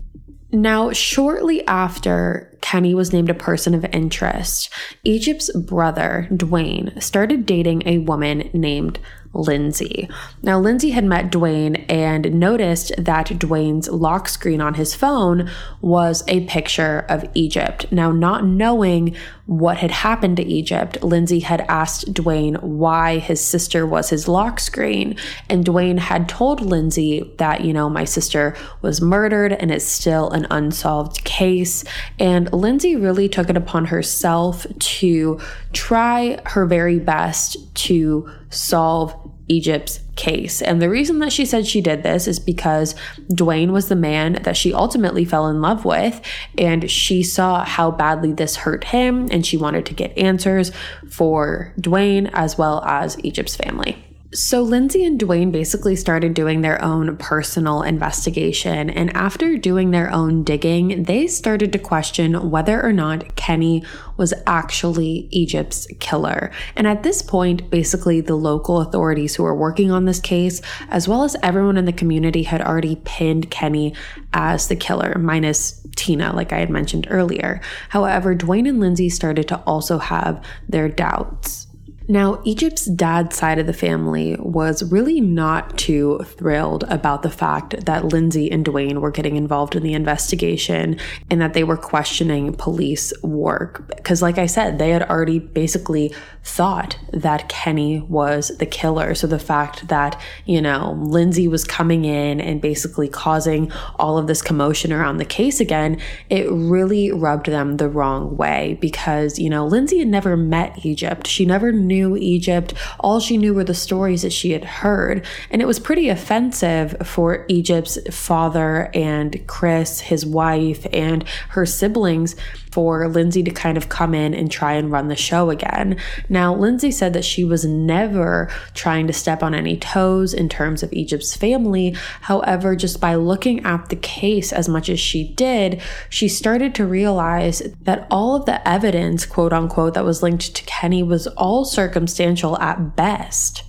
Now, 0.50 0.92
shortly 0.92 1.66
after 1.66 2.56
Kenny 2.60 2.94
was 2.94 3.12
named 3.12 3.30
a 3.30 3.34
person 3.34 3.74
of 3.74 3.86
interest, 3.86 4.70
Egypt's 5.02 5.50
brother, 5.56 6.28
Dwayne, 6.30 7.02
started 7.02 7.46
dating 7.46 7.82
a 7.86 7.98
woman 7.98 8.50
named 8.52 8.98
Lindsay. 9.34 10.08
Now, 10.42 10.58
Lindsay 10.58 10.90
had 10.90 11.04
met 11.04 11.30
Dwayne 11.30 11.84
and 11.90 12.38
noticed 12.38 12.92
that 12.98 13.26
Dwayne's 13.28 13.88
lock 13.88 14.28
screen 14.28 14.60
on 14.60 14.74
his 14.74 14.94
phone 14.94 15.50
was 15.80 16.22
a 16.28 16.44
picture 16.46 17.06
of 17.08 17.28
Egypt. 17.34 17.90
Now, 17.90 18.12
not 18.12 18.44
knowing 18.44 19.16
what 19.46 19.78
had 19.78 19.90
happened 19.90 20.36
to 20.36 20.44
Egypt, 20.44 21.02
Lindsay 21.02 21.40
had 21.40 21.62
asked 21.62 22.12
Dwayne 22.14 22.62
why 22.62 23.18
his 23.18 23.44
sister 23.44 23.84
was 23.84 24.10
his 24.10 24.28
lock 24.28 24.60
screen. 24.60 25.16
And 25.48 25.64
Dwayne 25.64 25.98
had 25.98 26.28
told 26.28 26.60
Lindsay 26.60 27.34
that, 27.38 27.62
you 27.62 27.72
know, 27.72 27.90
my 27.90 28.04
sister 28.04 28.54
was 28.82 29.00
murdered 29.00 29.52
and 29.52 29.70
it's 29.70 29.84
still 29.84 30.30
an 30.30 30.46
unsolved 30.50 31.24
case. 31.24 31.84
And 32.20 32.52
Lindsay 32.52 32.94
really 32.94 33.28
took 33.28 33.50
it 33.50 33.56
upon 33.56 33.86
herself 33.86 34.66
to 34.78 35.40
try 35.72 36.40
her 36.46 36.64
very 36.64 37.00
best 37.00 37.74
to 37.74 38.30
solve 38.50 39.31
Egypt's 39.48 40.00
case. 40.16 40.62
And 40.62 40.80
the 40.80 40.88
reason 40.88 41.18
that 41.20 41.32
she 41.32 41.44
said 41.44 41.66
she 41.66 41.80
did 41.80 42.02
this 42.02 42.26
is 42.28 42.38
because 42.38 42.94
Dwayne 43.30 43.70
was 43.70 43.88
the 43.88 43.96
man 43.96 44.34
that 44.42 44.56
she 44.56 44.72
ultimately 44.72 45.24
fell 45.24 45.48
in 45.48 45.60
love 45.60 45.84
with. 45.84 46.20
And 46.58 46.90
she 46.90 47.22
saw 47.22 47.64
how 47.64 47.90
badly 47.90 48.32
this 48.32 48.56
hurt 48.56 48.84
him. 48.84 49.28
And 49.30 49.44
she 49.44 49.56
wanted 49.56 49.86
to 49.86 49.94
get 49.94 50.16
answers 50.16 50.72
for 51.08 51.74
Dwayne 51.80 52.30
as 52.32 52.56
well 52.56 52.82
as 52.84 53.22
Egypt's 53.24 53.56
family. 53.56 54.11
So, 54.34 54.62
Lindsay 54.62 55.04
and 55.04 55.20
Dwayne 55.20 55.52
basically 55.52 55.94
started 55.94 56.32
doing 56.32 56.62
their 56.62 56.82
own 56.82 57.18
personal 57.18 57.82
investigation. 57.82 58.88
And 58.88 59.14
after 59.14 59.58
doing 59.58 59.90
their 59.90 60.10
own 60.10 60.42
digging, 60.42 61.02
they 61.02 61.26
started 61.26 61.70
to 61.72 61.78
question 61.78 62.50
whether 62.50 62.82
or 62.82 62.94
not 62.94 63.36
Kenny 63.36 63.84
was 64.16 64.32
actually 64.46 65.28
Egypt's 65.32 65.86
killer. 66.00 66.50
And 66.76 66.86
at 66.86 67.02
this 67.02 67.20
point, 67.20 67.68
basically, 67.68 68.22
the 68.22 68.34
local 68.34 68.80
authorities 68.80 69.34
who 69.34 69.42
were 69.42 69.54
working 69.54 69.90
on 69.90 70.06
this 70.06 70.20
case, 70.20 70.62
as 70.88 71.06
well 71.06 71.24
as 71.24 71.36
everyone 71.42 71.76
in 71.76 71.84
the 71.84 71.92
community, 71.92 72.44
had 72.44 72.62
already 72.62 72.96
pinned 73.04 73.50
Kenny 73.50 73.94
as 74.32 74.68
the 74.68 74.76
killer, 74.76 75.14
minus 75.18 75.86
Tina, 75.94 76.34
like 76.34 76.54
I 76.54 76.58
had 76.58 76.70
mentioned 76.70 77.06
earlier. 77.10 77.60
However, 77.90 78.34
Dwayne 78.34 78.66
and 78.66 78.80
Lindsay 78.80 79.10
started 79.10 79.46
to 79.48 79.58
also 79.66 79.98
have 79.98 80.42
their 80.70 80.88
doubts. 80.88 81.66
Now, 82.08 82.40
Egypt's 82.44 82.86
dad's 82.86 83.36
side 83.36 83.58
of 83.58 83.66
the 83.66 83.72
family 83.72 84.36
was 84.38 84.82
really 84.90 85.20
not 85.20 85.78
too 85.78 86.20
thrilled 86.24 86.84
about 86.88 87.22
the 87.22 87.30
fact 87.30 87.86
that 87.86 88.06
Lindsay 88.06 88.50
and 88.50 88.64
Dwayne 88.64 88.98
were 88.98 89.10
getting 89.10 89.36
involved 89.36 89.76
in 89.76 89.82
the 89.82 89.94
investigation 89.94 90.98
and 91.30 91.40
that 91.40 91.54
they 91.54 91.64
were 91.64 91.76
questioning 91.76 92.54
police 92.54 93.12
work. 93.22 93.86
Because, 93.96 94.20
like 94.20 94.38
I 94.38 94.46
said, 94.46 94.78
they 94.78 94.90
had 94.90 95.08
already 95.08 95.38
basically 95.38 96.12
thought 96.44 96.98
that 97.12 97.48
Kenny 97.48 98.00
was 98.00 98.48
the 98.58 98.66
killer. 98.66 99.14
So 99.14 99.26
the 99.26 99.38
fact 99.38 99.88
that, 99.88 100.20
you 100.44 100.60
know, 100.60 100.98
Lindsay 100.98 101.46
was 101.46 101.64
coming 101.64 102.04
in 102.04 102.40
and 102.40 102.60
basically 102.60 103.08
causing 103.08 103.70
all 103.96 104.18
of 104.18 104.26
this 104.26 104.42
commotion 104.42 104.92
around 104.92 105.18
the 105.18 105.24
case 105.24 105.60
again, 105.60 106.00
it 106.28 106.50
really 106.50 107.12
rubbed 107.12 107.46
them 107.46 107.76
the 107.76 107.88
wrong 107.88 108.36
way 108.36 108.76
because, 108.80 109.38
you 109.38 109.48
know, 109.48 109.64
Lindsay 109.66 109.98
had 109.98 110.08
never 110.08 110.36
met 110.36 110.84
Egypt. 110.84 111.26
She 111.26 111.46
never 111.46 111.70
knew 111.70 111.91
knew 111.92 112.16
Egypt. 112.16 112.72
All 113.00 113.20
she 113.20 113.36
knew 113.36 113.52
were 113.52 113.64
the 113.64 113.74
stories 113.74 114.22
that 114.22 114.32
she 114.32 114.52
had 114.52 114.64
heard. 114.64 115.26
And 115.50 115.60
it 115.60 115.66
was 115.66 115.78
pretty 115.78 116.08
offensive 116.08 116.96
for 117.04 117.44
Egypt's 117.48 117.98
father 118.10 118.90
and 118.94 119.46
Chris, 119.46 120.00
his 120.00 120.24
wife, 120.24 120.86
and 120.92 121.28
her 121.50 121.66
siblings 121.66 122.34
for 122.72 123.06
Lindsay 123.06 123.42
to 123.42 123.50
kind 123.50 123.76
of 123.76 123.90
come 123.90 124.14
in 124.14 124.32
and 124.32 124.50
try 124.50 124.72
and 124.72 124.90
run 124.90 125.08
the 125.08 125.16
show 125.16 125.50
again. 125.50 125.98
Now, 126.30 126.54
Lindsay 126.54 126.90
said 126.90 127.12
that 127.12 127.24
she 127.24 127.44
was 127.44 127.66
never 127.66 128.50
trying 128.72 129.06
to 129.08 129.12
step 129.12 129.42
on 129.42 129.54
any 129.54 129.76
toes 129.76 130.32
in 130.32 130.48
terms 130.48 130.82
of 130.82 130.90
Egypt's 130.92 131.36
family. 131.36 131.94
However, 132.22 132.74
just 132.74 132.98
by 132.98 133.14
looking 133.14 133.62
at 133.66 133.90
the 133.90 133.96
case 133.96 134.52
as 134.52 134.70
much 134.70 134.88
as 134.88 134.98
she 134.98 135.28
did, 135.34 135.82
she 136.08 136.28
started 136.28 136.74
to 136.76 136.86
realize 136.86 137.62
that 137.82 138.06
all 138.10 138.36
of 138.36 138.46
the 138.46 138.66
evidence, 138.66 139.26
quote 139.26 139.52
unquote, 139.52 139.92
that 139.92 140.04
was 140.04 140.22
linked 140.22 140.54
to 140.54 140.64
Kenny 140.64 141.02
was 141.02 141.26
all 141.26 141.66
circumstantial 141.82 142.58
at 142.58 142.94
best. 142.94 143.64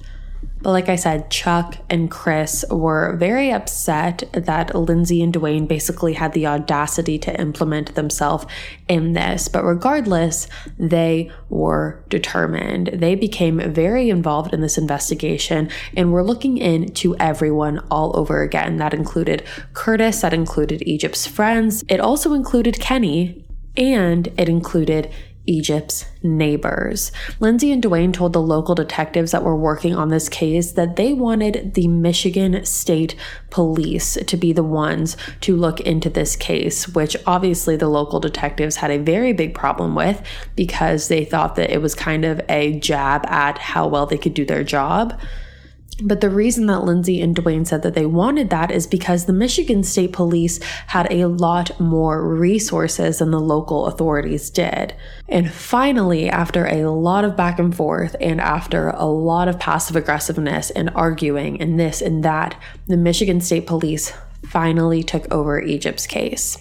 But 0.62 0.72
like 0.72 0.88
I 0.88 0.96
said, 0.96 1.30
Chuck 1.30 1.76
and 1.90 2.10
Chris 2.10 2.64
were 2.70 3.18
very 3.18 3.52
upset 3.52 4.24
that 4.32 4.74
Lindsay 4.74 5.22
and 5.22 5.34
Dwayne 5.34 5.68
basically 5.68 6.14
had 6.14 6.32
the 6.32 6.48
audacity 6.48 7.20
to 7.20 7.38
implement 7.38 7.96
themselves 7.96 8.46
in 8.88 9.12
this. 9.12 9.50
But 9.50 9.66
regardless, 9.66 10.48
they 10.80 11.30
were 11.50 12.02
determined. 12.08 12.88
They 12.94 13.16
became 13.16 13.74
very 13.74 14.10
involved 14.10 14.54
in 14.54 14.62
this 14.62 14.78
investigation 14.78 15.70
and 15.98 16.14
were 16.14 16.24
looking 16.24 16.58
into 16.58 17.18
everyone 17.18 17.80
all 17.92 18.18
over 18.18 18.42
again. 18.42 18.78
That 18.78 18.94
included 18.94 19.44
Curtis, 19.74 20.22
that 20.22 20.34
included 20.34 20.82
Egypt's 20.84 21.28
friends, 21.28 21.84
it 21.90 22.00
also 22.00 22.34
included 22.34 22.80
Kenny, 22.80 23.46
and 23.76 24.30
it 24.38 24.48
included 24.48 25.12
Egypt's 25.46 26.06
neighbors. 26.22 27.12
Lindsay 27.40 27.72
and 27.72 27.84
Dwayne 27.84 28.14
told 28.14 28.34
the 28.34 28.42
local 28.42 28.76
detectives 28.76 29.32
that 29.32 29.44
were 29.44 29.56
working 29.56 29.96
on 29.96 30.10
this 30.10 30.30
case 30.30 30.72
that 30.74 30.96
they 30.96 31.14
wanted 31.14 31.74
the 31.74 31.88
Michigan 31.88 32.64
State 32.66 33.16
Police 33.50 34.14
to 34.26 34.38
be 34.38 34.54
the 34.54 34.64
ones 34.64 35.18
to 35.42 35.56
look 35.56 35.82
into 35.82 36.10
this 36.10 36.36
case, 36.36 36.88
which 36.88 37.18
obviously 37.28 37.76
the 37.76 37.90
local 37.90 38.20
detectives 38.20 38.78
had 38.78 38.92
a 38.92 39.00
very 39.00 39.34
big 39.34 39.54
problem 39.54 39.96
with 39.96 40.22
because 40.56 41.08
they 41.08 41.26
thought 41.26 41.56
that 41.56 41.72
it 41.72 41.82
was 41.82 41.94
kind 41.94 42.24
of 42.24 42.40
a 42.50 42.80
jab 42.80 43.26
at 43.28 43.58
how 43.58 43.88
well 43.88 44.06
they 44.06 44.18
could 44.18 44.34
do 44.34 44.46
their 44.46 44.64
job. 44.64 45.20
But 46.02 46.22
the 46.22 46.30
reason 46.30 46.66
that 46.68 46.84
Lindsay 46.84 47.22
and 47.22 47.36
Dwayne 47.36 47.68
said 47.68 47.84
that 47.84 47.94
they 47.94 48.06
wanted 48.06 48.50
that 48.50 48.72
is 48.72 48.88
because 48.88 49.26
the 49.26 49.34
Michigan 49.34 49.84
State 49.84 50.14
Police 50.14 50.62
had 50.88 51.08
a 51.12 51.26
lot 51.26 51.80
more 51.80 52.28
resources 52.28 53.20
than 53.20 53.32
the 53.32 53.40
local 53.40 53.86
authorities 53.86 54.50
did. 54.50 54.96
And 55.30 55.52
finally, 55.52 56.30
after 56.30 56.66
a 56.66 56.90
lot 56.90 57.26
of 57.26 57.38
back 57.38 57.60
and 57.60 57.76
forth 57.76 58.16
and 58.20 58.42
after 58.42 58.90
a 58.90 59.06
lot 59.06 59.48
of 59.48 59.60
passive 59.60 59.96
aggressiveness 59.96 60.72
and 60.72 60.90
arguing 60.96 61.62
and 61.62 61.80
this 61.80 62.02
and 62.02 62.24
that, 62.24 62.60
the 62.88 62.98
Michigan 62.98 63.40
State 63.40 63.68
Police 63.68 64.14
finally 64.46 65.04
took 65.04 65.32
over 65.32 65.62
Egypt's 65.62 66.08
case. 66.08 66.58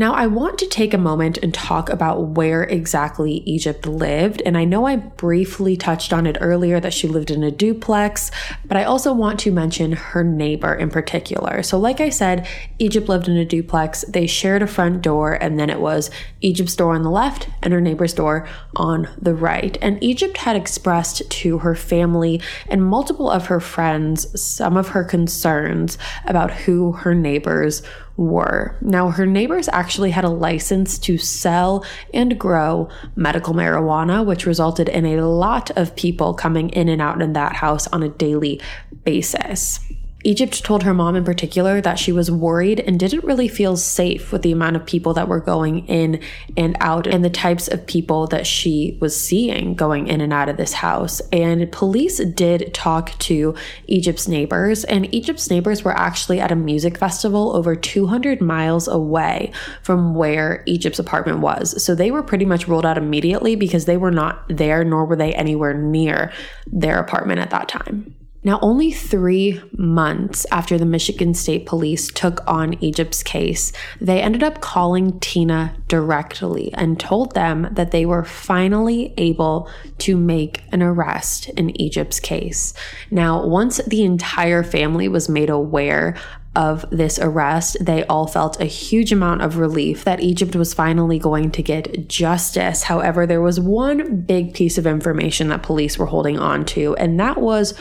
Now, 0.00 0.14
I 0.14 0.28
want 0.28 0.58
to 0.60 0.66
take 0.66 0.94
a 0.94 0.98
moment 0.98 1.36
and 1.42 1.52
talk 1.52 1.90
about 1.90 2.28
where 2.28 2.62
exactly 2.62 3.42
Egypt 3.44 3.84
lived. 3.84 4.40
And 4.46 4.56
I 4.56 4.64
know 4.64 4.86
I 4.86 4.96
briefly 4.96 5.76
touched 5.76 6.14
on 6.14 6.26
it 6.26 6.38
earlier 6.40 6.80
that 6.80 6.94
she 6.94 7.06
lived 7.06 7.30
in 7.30 7.42
a 7.42 7.50
duplex, 7.50 8.30
but 8.64 8.78
I 8.78 8.84
also 8.84 9.12
want 9.12 9.38
to 9.40 9.52
mention 9.52 9.92
her 9.92 10.24
neighbor 10.24 10.72
in 10.72 10.88
particular. 10.88 11.62
So, 11.62 11.78
like 11.78 12.00
I 12.00 12.08
said, 12.08 12.48
Egypt 12.78 13.10
lived 13.10 13.28
in 13.28 13.36
a 13.36 13.44
duplex. 13.44 14.00
They 14.08 14.26
shared 14.26 14.62
a 14.62 14.66
front 14.66 15.02
door, 15.02 15.34
and 15.34 15.60
then 15.60 15.68
it 15.68 15.82
was 15.82 16.10
Egypt's 16.40 16.76
door 16.76 16.94
on 16.94 17.02
the 17.02 17.10
left 17.10 17.50
and 17.62 17.74
her 17.74 17.80
neighbor's 17.82 18.14
door 18.14 18.48
on 18.76 19.06
the 19.20 19.34
right. 19.34 19.76
And 19.82 20.02
Egypt 20.02 20.38
had 20.38 20.56
expressed 20.56 21.30
to 21.30 21.58
her 21.58 21.74
family 21.74 22.40
and 22.68 22.82
multiple 22.82 23.30
of 23.30 23.48
her 23.48 23.60
friends 23.60 24.40
some 24.40 24.78
of 24.78 24.88
her 24.88 25.04
concerns 25.04 25.98
about 26.24 26.50
who 26.50 26.92
her 26.92 27.14
neighbors 27.14 27.82
were. 28.20 28.76
Now, 28.82 29.08
her 29.08 29.24
neighbors 29.24 29.68
actually 29.72 30.10
had 30.10 30.24
a 30.24 30.28
license 30.28 30.98
to 31.00 31.16
sell 31.16 31.84
and 32.12 32.38
grow 32.38 32.90
medical 33.16 33.54
marijuana, 33.54 34.24
which 34.24 34.44
resulted 34.44 34.90
in 34.90 35.06
a 35.06 35.26
lot 35.26 35.70
of 35.70 35.96
people 35.96 36.34
coming 36.34 36.68
in 36.70 36.88
and 36.90 37.00
out 37.00 37.22
in 37.22 37.32
that 37.32 37.56
house 37.56 37.86
on 37.88 38.02
a 38.02 38.10
daily 38.10 38.60
basis. 39.04 39.80
Egypt 40.22 40.62
told 40.62 40.82
her 40.82 40.92
mom 40.92 41.16
in 41.16 41.24
particular 41.24 41.80
that 41.80 41.98
she 41.98 42.12
was 42.12 42.30
worried 42.30 42.80
and 42.80 43.00
didn't 43.00 43.24
really 43.24 43.48
feel 43.48 43.76
safe 43.76 44.32
with 44.32 44.42
the 44.42 44.52
amount 44.52 44.76
of 44.76 44.84
people 44.84 45.14
that 45.14 45.28
were 45.28 45.40
going 45.40 45.86
in 45.86 46.20
and 46.56 46.76
out 46.80 47.06
and 47.06 47.24
the 47.24 47.30
types 47.30 47.68
of 47.68 47.86
people 47.86 48.26
that 48.26 48.46
she 48.46 48.98
was 49.00 49.18
seeing 49.18 49.74
going 49.74 50.08
in 50.08 50.20
and 50.20 50.32
out 50.32 50.50
of 50.50 50.58
this 50.58 50.74
house. 50.74 51.20
And 51.32 51.72
police 51.72 52.18
did 52.18 52.74
talk 52.74 53.18
to 53.20 53.54
Egypt's 53.86 54.28
neighbors, 54.28 54.84
and 54.84 55.12
Egypt's 55.14 55.48
neighbors 55.48 55.84
were 55.84 55.96
actually 55.96 56.38
at 56.38 56.52
a 56.52 56.56
music 56.56 56.98
festival 56.98 57.56
over 57.56 57.74
200 57.74 58.42
miles 58.42 58.88
away 58.88 59.52
from 59.82 60.14
where 60.14 60.62
Egypt's 60.66 60.98
apartment 60.98 61.38
was. 61.38 61.82
So 61.82 61.94
they 61.94 62.10
were 62.10 62.22
pretty 62.22 62.44
much 62.44 62.68
ruled 62.68 62.84
out 62.84 62.98
immediately 62.98 63.56
because 63.56 63.86
they 63.86 63.96
were 63.96 64.10
not 64.10 64.44
there, 64.48 64.84
nor 64.84 65.06
were 65.06 65.16
they 65.16 65.32
anywhere 65.34 65.72
near 65.72 66.30
their 66.66 66.98
apartment 66.98 67.40
at 67.40 67.50
that 67.50 67.68
time. 67.68 68.14
Now, 68.42 68.58
only 68.62 68.90
three 68.90 69.60
months 69.76 70.46
after 70.50 70.78
the 70.78 70.86
Michigan 70.86 71.34
State 71.34 71.66
Police 71.66 72.10
took 72.10 72.40
on 72.46 72.82
Egypt's 72.82 73.22
case, 73.22 73.70
they 74.00 74.22
ended 74.22 74.42
up 74.42 74.62
calling 74.62 75.20
Tina 75.20 75.76
directly 75.88 76.72
and 76.72 76.98
told 76.98 77.34
them 77.34 77.68
that 77.72 77.90
they 77.90 78.06
were 78.06 78.24
finally 78.24 79.12
able 79.18 79.68
to 79.98 80.16
make 80.16 80.62
an 80.72 80.82
arrest 80.82 81.50
in 81.50 81.78
Egypt's 81.78 82.18
case. 82.18 82.72
Now, 83.10 83.44
once 83.44 83.76
the 83.86 84.04
entire 84.04 84.62
family 84.62 85.06
was 85.06 85.28
made 85.28 85.50
aware 85.50 86.16
of 86.56 86.84
this 86.90 87.18
arrest, 87.18 87.76
they 87.80 88.04
all 88.06 88.26
felt 88.26 88.60
a 88.60 88.64
huge 88.64 89.12
amount 89.12 89.42
of 89.42 89.58
relief 89.58 90.02
that 90.04 90.20
Egypt 90.20 90.56
was 90.56 90.74
finally 90.74 91.18
going 91.18 91.50
to 91.52 91.62
get 91.62 92.08
justice. 92.08 92.84
However, 92.84 93.26
there 93.26 93.40
was 93.40 93.60
one 93.60 94.22
big 94.22 94.54
piece 94.54 94.76
of 94.76 94.86
information 94.86 95.48
that 95.48 95.62
police 95.62 95.96
were 95.96 96.06
holding 96.06 96.38
on 96.38 96.64
to, 96.66 96.96
and 96.96 97.20
that 97.20 97.40
was 97.40 97.74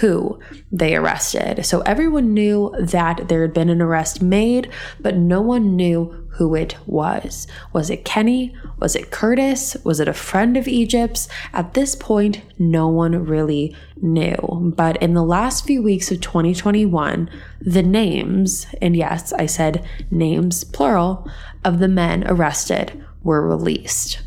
who 0.00 0.38
they 0.70 0.94
arrested. 0.94 1.64
So 1.64 1.80
everyone 1.80 2.34
knew 2.34 2.74
that 2.78 3.28
there 3.28 3.42
had 3.42 3.54
been 3.54 3.70
an 3.70 3.82
arrest 3.82 4.22
made, 4.22 4.70
but 5.00 5.16
no 5.16 5.40
one 5.40 5.74
knew 5.76 6.28
who 6.34 6.54
it 6.54 6.76
was. 6.86 7.46
Was 7.72 7.90
it 7.90 8.04
Kenny? 8.04 8.54
Was 8.78 8.94
it 8.96 9.10
Curtis? 9.10 9.76
Was 9.84 10.00
it 10.00 10.08
a 10.08 10.14
friend 10.14 10.56
of 10.56 10.68
Egypt's? 10.68 11.28
At 11.52 11.74
this 11.74 11.94
point, 11.94 12.42
no 12.58 12.88
one 12.88 13.24
really 13.24 13.76
knew. 14.00 14.72
But 14.76 14.96
in 15.02 15.14
the 15.14 15.24
last 15.24 15.66
few 15.66 15.82
weeks 15.82 16.10
of 16.10 16.20
2021, 16.20 17.28
the 17.60 17.82
names, 17.82 18.66
and 18.80 18.96
yes, 18.96 19.32
I 19.32 19.46
said 19.46 19.86
names 20.10 20.64
plural, 20.64 21.28
of 21.64 21.78
the 21.78 21.88
men 21.88 22.24
arrested 22.26 23.04
were 23.22 23.46
released. 23.46 24.22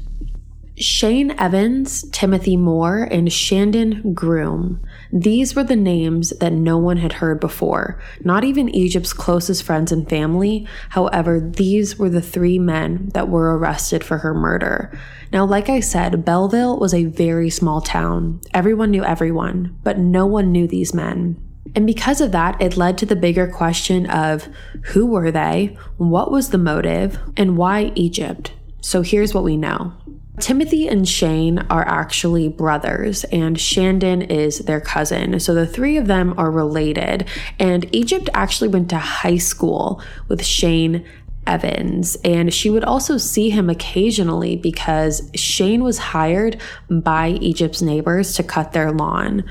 Shane 0.75 1.31
Evans, 1.39 2.03
Timothy 2.09 2.57
Moore, 2.57 3.03
and 3.03 3.31
Shandon 3.31 4.13
Groom. 4.13 4.81
These 5.11 5.55
were 5.55 5.63
the 5.63 5.75
names 5.75 6.31
that 6.39 6.51
no 6.51 6.79
one 6.79 6.97
had 6.97 7.13
heard 7.13 7.39
before, 7.39 8.01
not 8.21 8.43
even 8.43 8.69
Egypt's 8.69 9.13
closest 9.13 9.61
friends 9.61 9.91
and 9.91 10.09
family. 10.09 10.67
However, 10.89 11.39
these 11.39 11.99
were 11.99 12.09
the 12.09 12.23
three 12.23 12.57
men 12.57 13.09
that 13.13 13.29
were 13.29 13.55
arrested 13.55 14.03
for 14.03 14.17
her 14.19 14.33
murder. 14.33 14.97
Now, 15.31 15.45
like 15.45 15.69
I 15.69 15.79
said, 15.79 16.25
Belleville 16.25 16.79
was 16.79 16.93
a 16.93 17.05
very 17.05 17.51
small 17.51 17.79
town. 17.79 18.41
Everyone 18.51 18.89
knew 18.89 19.03
everyone, 19.03 19.77
but 19.83 19.99
no 19.99 20.25
one 20.25 20.51
knew 20.51 20.65
these 20.65 20.91
men. 20.91 21.37
And 21.75 21.85
because 21.85 22.19
of 22.19 22.31
that, 22.31 22.59
it 22.59 22.77
led 22.77 22.97
to 22.97 23.05
the 23.05 23.15
bigger 23.15 23.47
question 23.47 24.07
of 24.07 24.47
who 24.85 25.05
were 25.05 25.31
they, 25.31 25.77
what 25.97 26.31
was 26.31 26.49
the 26.49 26.57
motive, 26.57 27.19
and 27.37 27.57
why 27.57 27.91
Egypt? 27.93 28.53
So 28.81 29.03
here's 29.03 29.35
what 29.35 29.43
we 29.43 29.55
know. 29.55 29.93
Timothy 30.39 30.87
and 30.87 31.07
Shane 31.07 31.59
are 31.69 31.87
actually 31.87 32.47
brothers, 32.47 33.23
and 33.25 33.59
Shandon 33.59 34.23
is 34.23 34.59
their 34.59 34.81
cousin. 34.81 35.39
So 35.39 35.53
the 35.53 35.67
three 35.67 35.95
of 35.97 36.07
them 36.07 36.33
are 36.37 36.49
related. 36.49 37.27
And 37.59 37.87
Egypt 37.95 38.29
actually 38.33 38.69
went 38.69 38.89
to 38.89 38.97
high 38.97 39.37
school 39.37 40.01
with 40.27 40.43
Shane 40.43 41.05
Evans, 41.45 42.15
and 42.23 42.53
she 42.53 42.69
would 42.69 42.83
also 42.83 43.17
see 43.17 43.49
him 43.49 43.69
occasionally 43.69 44.55
because 44.55 45.29
Shane 45.35 45.83
was 45.83 45.97
hired 45.97 46.59
by 46.89 47.29
Egypt's 47.41 47.81
neighbors 47.81 48.33
to 48.35 48.43
cut 48.43 48.71
their 48.71 48.91
lawn. 48.91 49.43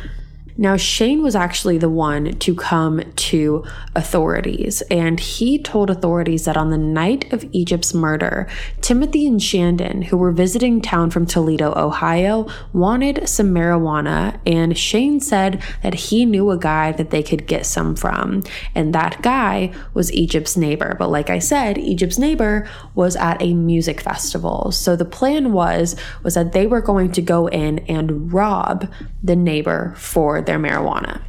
Now, 0.57 0.77
Shane 0.77 1.23
was 1.23 1.35
actually 1.35 1.79
the 1.79 1.89
one 1.89 2.39
to 2.39 2.55
come 2.55 3.01
to 3.01 3.65
authorities, 3.95 4.83
and 4.91 5.19
he 5.19 5.59
told 5.59 5.89
authorities 5.89 6.45
that 6.45 6.59
on 6.59 6.71
the 6.71 6.77
night 6.77 7.33
of 7.33 7.49
Egypt's 7.53 7.95
murder, 7.95 8.47
Timothy 8.83 9.27
and 9.27 9.43
Shandon, 9.43 10.03
who 10.03 10.17
were 10.19 10.31
visiting 10.31 10.83
town 10.83 11.11
from 11.11 11.25
Toledo, 11.25 11.73
Ohio, 11.75 12.47
wanted 12.75 13.29
some 13.29 13.55
marijuana, 13.55 14.39
and 14.45 14.77
Shane 14.77 15.21
said 15.21 15.63
that 15.83 15.95
he 15.95 16.27
knew 16.27 16.51
a 16.51 16.59
guy 16.59 16.93
that 16.93 17.11
they 17.11 17.23
could 17.23 17.47
get 17.47 17.65
some 17.65 17.97
from, 17.97 18.43
and 18.75 18.95
that 18.95 19.23
guy 19.23 19.73
was 19.95 20.13
Egypt's 20.13 20.57
neighbor. 20.57 20.97
But 20.99 21.11
like 21.11 21.31
I 21.31 21.39
said, 21.39 21.79
Egypt's 21.79 22.19
neighbor 22.19 22.69
was 22.95 23.17
at 23.17 23.41
a 23.41 23.55
music 23.55 24.03
festival, 24.03 24.71
so 24.71 24.97
the 24.97 25.07
plan 25.07 25.53
was 25.53 25.97
was 26.23 26.35
that 26.35 26.53
they 26.53 26.67
were 26.67 26.83
going 26.83 27.11
to 27.13 27.23
go 27.23 27.47
in 27.47 27.79
and 27.81 28.33
rob 28.33 28.93
the 29.23 29.37
neighbor 29.37 29.95
for 29.97 30.42
their 30.47 30.59
marijuana. 30.59 31.23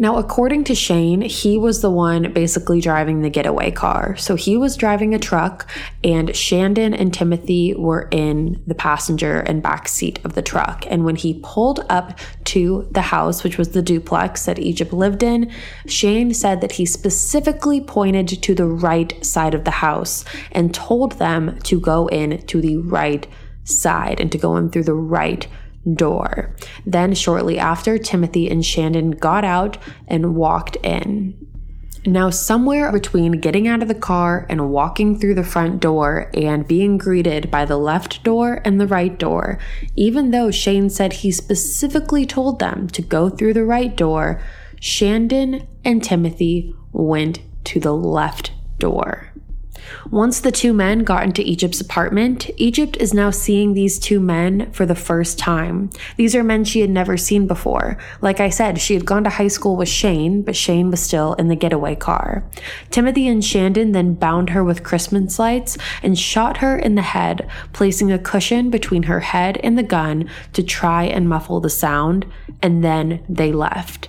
Now, 0.00 0.16
according 0.16 0.62
to 0.64 0.76
Shane, 0.76 1.22
he 1.22 1.58
was 1.58 1.82
the 1.82 1.90
one 1.90 2.32
basically 2.32 2.80
driving 2.80 3.22
the 3.22 3.30
getaway 3.30 3.72
car. 3.72 4.16
So 4.16 4.36
he 4.36 4.56
was 4.56 4.76
driving 4.76 5.12
a 5.12 5.18
truck, 5.18 5.68
and 6.04 6.36
Shandon 6.36 6.94
and 6.94 7.12
Timothy 7.12 7.74
were 7.74 8.06
in 8.12 8.62
the 8.64 8.76
passenger 8.76 9.40
and 9.40 9.60
back 9.60 9.88
seat 9.88 10.20
of 10.24 10.34
the 10.34 10.42
truck. 10.42 10.84
And 10.88 11.04
when 11.04 11.16
he 11.16 11.40
pulled 11.42 11.84
up 11.88 12.16
to 12.44 12.86
the 12.92 13.00
house, 13.00 13.42
which 13.42 13.58
was 13.58 13.70
the 13.70 13.82
duplex 13.82 14.44
that 14.44 14.60
Egypt 14.60 14.92
lived 14.92 15.24
in, 15.24 15.50
Shane 15.86 16.32
said 16.32 16.60
that 16.60 16.72
he 16.72 16.86
specifically 16.86 17.80
pointed 17.80 18.28
to 18.28 18.54
the 18.54 18.66
right 18.66 19.24
side 19.26 19.54
of 19.54 19.64
the 19.64 19.72
house 19.72 20.24
and 20.52 20.72
told 20.72 21.18
them 21.18 21.58
to 21.62 21.80
go 21.80 22.06
in 22.06 22.40
to 22.46 22.60
the 22.60 22.76
right 22.76 23.26
side 23.64 24.20
and 24.20 24.30
to 24.30 24.38
go 24.38 24.56
in 24.56 24.70
through 24.70 24.84
the 24.84 24.94
right 24.94 25.48
door. 25.94 26.54
Then, 26.86 27.14
shortly 27.14 27.58
after, 27.58 27.98
Timothy 27.98 28.50
and 28.50 28.64
Shandon 28.64 29.12
got 29.12 29.44
out 29.44 29.78
and 30.06 30.34
walked 30.34 30.76
in. 30.76 31.48
Now, 32.06 32.30
somewhere 32.30 32.90
between 32.92 33.32
getting 33.32 33.66
out 33.66 33.82
of 33.82 33.88
the 33.88 33.94
car 33.94 34.46
and 34.48 34.70
walking 34.70 35.18
through 35.18 35.34
the 35.34 35.44
front 35.44 35.80
door 35.80 36.30
and 36.32 36.66
being 36.66 36.96
greeted 36.96 37.50
by 37.50 37.64
the 37.64 37.76
left 37.76 38.22
door 38.22 38.62
and 38.64 38.80
the 38.80 38.86
right 38.86 39.18
door, 39.18 39.58
even 39.96 40.30
though 40.30 40.50
Shane 40.50 40.90
said 40.90 41.12
he 41.12 41.32
specifically 41.32 42.24
told 42.24 42.60
them 42.60 42.88
to 42.88 43.02
go 43.02 43.28
through 43.28 43.54
the 43.54 43.64
right 43.64 43.94
door, 43.94 44.40
Shandon 44.80 45.66
and 45.84 46.02
Timothy 46.02 46.72
went 46.92 47.40
to 47.64 47.80
the 47.80 47.92
left 47.92 48.52
door. 48.78 49.32
Once 50.10 50.40
the 50.40 50.52
two 50.52 50.72
men 50.72 51.00
got 51.00 51.24
into 51.24 51.42
Egypt's 51.42 51.80
apartment, 51.80 52.50
Egypt 52.56 52.96
is 52.98 53.14
now 53.14 53.30
seeing 53.30 53.72
these 53.72 53.98
two 53.98 54.20
men 54.20 54.70
for 54.72 54.86
the 54.86 54.94
first 54.94 55.38
time. 55.38 55.90
These 56.16 56.34
are 56.34 56.42
men 56.42 56.64
she 56.64 56.80
had 56.80 56.90
never 56.90 57.16
seen 57.16 57.46
before. 57.46 57.98
Like 58.20 58.40
I 58.40 58.48
said, 58.48 58.80
she 58.80 58.94
had 58.94 59.04
gone 59.04 59.24
to 59.24 59.30
high 59.30 59.48
school 59.48 59.76
with 59.76 59.88
Shane, 59.88 60.42
but 60.42 60.56
Shane 60.56 60.90
was 60.90 61.00
still 61.00 61.34
in 61.34 61.48
the 61.48 61.56
getaway 61.56 61.94
car. 61.94 62.44
Timothy 62.90 63.28
and 63.28 63.44
Shandon 63.44 63.92
then 63.92 64.14
bound 64.14 64.50
her 64.50 64.64
with 64.64 64.84
Christmas 64.84 65.38
lights 65.38 65.78
and 66.02 66.18
shot 66.18 66.58
her 66.58 66.78
in 66.78 66.94
the 66.94 67.02
head, 67.02 67.48
placing 67.72 68.12
a 68.12 68.18
cushion 68.18 68.70
between 68.70 69.04
her 69.04 69.20
head 69.20 69.58
and 69.62 69.78
the 69.78 69.82
gun 69.82 70.28
to 70.52 70.62
try 70.62 71.04
and 71.04 71.28
muffle 71.28 71.60
the 71.60 71.70
sound, 71.70 72.26
and 72.62 72.84
then 72.84 73.22
they 73.28 73.52
left. 73.52 74.08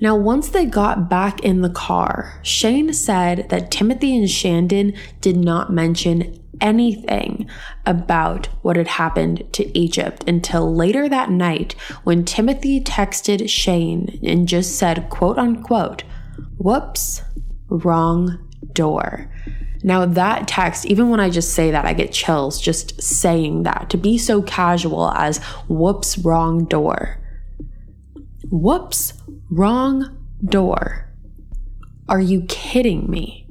Now, 0.00 0.16
once 0.16 0.48
they 0.48 0.64
got 0.64 1.08
back 1.10 1.40
in 1.40 1.62
the 1.62 1.70
car, 1.70 2.38
Shane 2.42 2.92
said 2.92 3.48
that 3.50 3.70
Timothy 3.70 4.16
and 4.16 4.30
Shandon 4.30 4.94
did 5.20 5.36
not 5.36 5.72
mention 5.72 6.42
anything 6.60 7.48
about 7.84 8.46
what 8.62 8.76
had 8.76 8.88
happened 8.88 9.44
to 9.52 9.78
Egypt 9.78 10.24
until 10.26 10.74
later 10.74 11.08
that 11.08 11.30
night 11.30 11.74
when 12.04 12.24
Timothy 12.24 12.80
texted 12.80 13.48
Shane 13.48 14.18
and 14.22 14.48
just 14.48 14.78
said, 14.78 15.08
quote 15.10 15.38
unquote, 15.38 16.02
whoops, 16.58 17.22
wrong 17.68 18.38
door. 18.72 19.30
Now, 19.82 20.04
that 20.04 20.48
text, 20.48 20.86
even 20.86 21.10
when 21.10 21.20
I 21.20 21.30
just 21.30 21.54
say 21.54 21.70
that, 21.70 21.84
I 21.84 21.92
get 21.92 22.12
chills 22.12 22.60
just 22.60 23.00
saying 23.00 23.62
that. 23.64 23.90
To 23.90 23.96
be 23.96 24.18
so 24.18 24.42
casual 24.42 25.10
as, 25.12 25.38
whoops, 25.68 26.18
wrong 26.18 26.64
door. 26.64 27.18
Whoops, 28.50 29.12
wrong 29.50 30.16
door. 30.44 31.08
Are 32.08 32.20
you 32.20 32.42
kidding 32.42 33.10
me? 33.10 33.45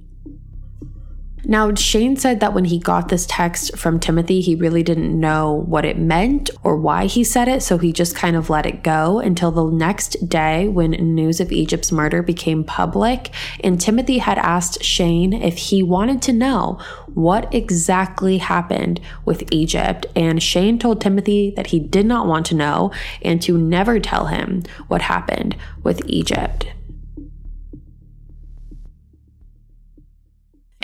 Now, 1.48 1.74
Shane 1.76 2.16
said 2.16 2.40
that 2.40 2.54
when 2.54 2.66
he 2.66 2.80
got 2.80 3.10
this 3.10 3.26
text 3.28 3.78
from 3.78 4.00
Timothy, 4.00 4.42
he 4.42 4.56
really 4.56 4.82
didn't 4.82 5.18
know 5.20 5.64
what 5.68 5.86
it 5.86 5.98
meant 5.98 6.50
or 6.64 6.76
why 6.76 7.06
he 7.06 7.24
said 7.24 7.48
it, 7.48 7.62
so 7.62 7.78
he 7.78 7.94
just 7.94 8.16
kind 8.16 8.36
of 8.36 8.50
let 8.50 8.66
it 8.66 8.84
go 8.84 9.20
until 9.20 9.52
the 9.52 9.64
next 9.66 10.28
day 10.28 10.68
when 10.68 10.92
news 10.92 11.40
of 11.40 11.52
Egypt's 11.52 11.92
murder 11.92 12.24
became 12.24 12.64
public. 12.64 13.32
And 13.64 13.80
Timothy 13.80 14.18
had 14.18 14.40
asked 14.40 14.84
Shane 14.84 15.34
if 15.34 15.58
he 15.58 15.84
wanted 15.84 16.22
to 16.24 16.34
know 16.34 16.80
what 17.14 17.54
exactly 17.54 18.40
happened 18.40 19.00
with 19.24 19.44
Egypt. 19.52 20.06
And 20.16 20.42
Shane 20.42 20.80
told 20.80 21.00
Timothy 21.00 21.54
that 21.56 21.68
he 21.68 21.80
did 21.80 22.06
not 22.06 22.28
want 22.28 22.46
to 22.48 22.56
know 22.56 22.92
and 23.22 23.42
to 23.44 23.58
never 23.58 24.00
tell 24.00 24.28
him 24.28 24.64
what 24.88 25.04
happened 25.04 25.56
with 25.84 26.02
Egypt. 26.08 26.68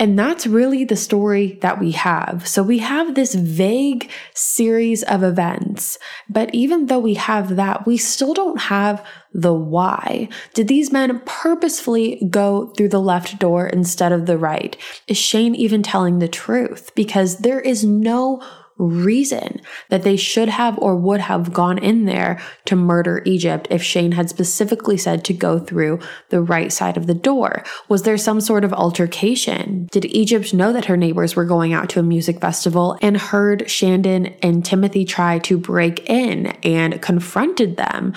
And 0.02 0.18
that's 0.18 0.48
really 0.48 0.84
the 0.84 0.96
story 0.96 1.60
that 1.62 1.78
we 1.78 1.92
have. 1.92 2.48
So 2.48 2.64
we 2.64 2.78
have 2.78 3.14
this 3.14 3.36
vague 3.36 4.10
series 4.34 5.04
of 5.04 5.22
events, 5.22 5.96
but 6.28 6.52
even 6.52 6.86
though 6.86 6.98
we 6.98 7.14
have 7.14 7.54
that, 7.54 7.86
we 7.86 7.96
still 7.98 8.34
don't 8.34 8.62
have 8.62 9.06
the 9.32 9.54
why. 9.54 10.28
Did 10.54 10.66
these 10.66 10.90
men 10.90 11.22
purposefully 11.24 12.26
go 12.28 12.72
through 12.76 12.88
the 12.88 13.00
left 13.00 13.38
door 13.38 13.68
instead 13.68 14.10
of 14.10 14.26
the 14.26 14.36
right? 14.36 14.76
Is 15.06 15.18
Shane 15.18 15.54
even 15.54 15.84
telling 15.84 16.18
the 16.18 16.26
truth? 16.26 16.92
Because 16.96 17.38
there 17.38 17.60
is 17.60 17.84
no 17.84 18.42
reason 18.82 19.60
that 19.88 20.02
they 20.02 20.16
should 20.16 20.48
have 20.48 20.78
or 20.78 20.96
would 20.96 21.20
have 21.20 21.52
gone 21.52 21.78
in 21.78 22.04
there 22.04 22.40
to 22.66 22.76
murder 22.76 23.22
Egypt 23.24 23.66
if 23.70 23.82
Shane 23.82 24.12
had 24.12 24.28
specifically 24.28 24.96
said 24.96 25.24
to 25.24 25.32
go 25.32 25.58
through 25.58 26.00
the 26.30 26.42
right 26.42 26.72
side 26.72 26.96
of 26.96 27.06
the 27.06 27.14
door? 27.14 27.64
Was 27.88 28.02
there 28.02 28.18
some 28.18 28.40
sort 28.40 28.64
of 28.64 28.72
altercation? 28.72 29.88
Did 29.90 30.04
Egypt 30.06 30.52
know 30.52 30.72
that 30.72 30.86
her 30.86 30.96
neighbors 30.96 31.36
were 31.36 31.44
going 31.44 31.72
out 31.72 31.88
to 31.90 32.00
a 32.00 32.02
music 32.02 32.40
festival 32.40 32.98
and 33.00 33.16
heard 33.16 33.70
Shandon 33.70 34.26
and 34.42 34.64
Timothy 34.64 35.04
try 35.04 35.38
to 35.40 35.58
break 35.58 36.08
in 36.08 36.46
and 36.62 37.00
confronted 37.00 37.76
them? 37.76 38.14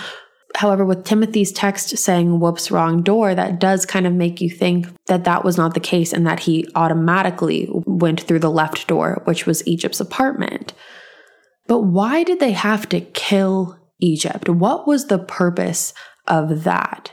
However, 0.55 0.85
with 0.85 1.03
Timothy's 1.03 1.51
text 1.51 1.97
saying, 1.97 2.39
whoops, 2.39 2.71
wrong 2.71 3.03
door, 3.03 3.35
that 3.35 3.59
does 3.59 3.85
kind 3.85 4.07
of 4.07 4.13
make 4.13 4.39
you 4.39 4.49
think 4.49 4.87
that 5.07 5.25
that 5.25 5.43
was 5.43 5.57
not 5.57 5.73
the 5.73 5.81
case 5.81 6.13
and 6.13 6.25
that 6.25 6.39
he 6.39 6.67
automatically 6.75 7.67
went 7.85 8.21
through 8.21 8.39
the 8.39 8.49
left 8.49 8.87
door, 8.87 9.21
which 9.25 9.45
was 9.45 9.67
Egypt's 9.67 9.99
apartment. 9.99 10.73
But 11.67 11.81
why 11.81 12.23
did 12.23 12.39
they 12.39 12.53
have 12.53 12.87
to 12.89 13.01
kill 13.01 13.77
Egypt? 13.99 14.47
What 14.47 14.87
was 14.87 15.07
the 15.07 15.19
purpose 15.19 15.93
of 16.27 16.63
that? 16.63 17.11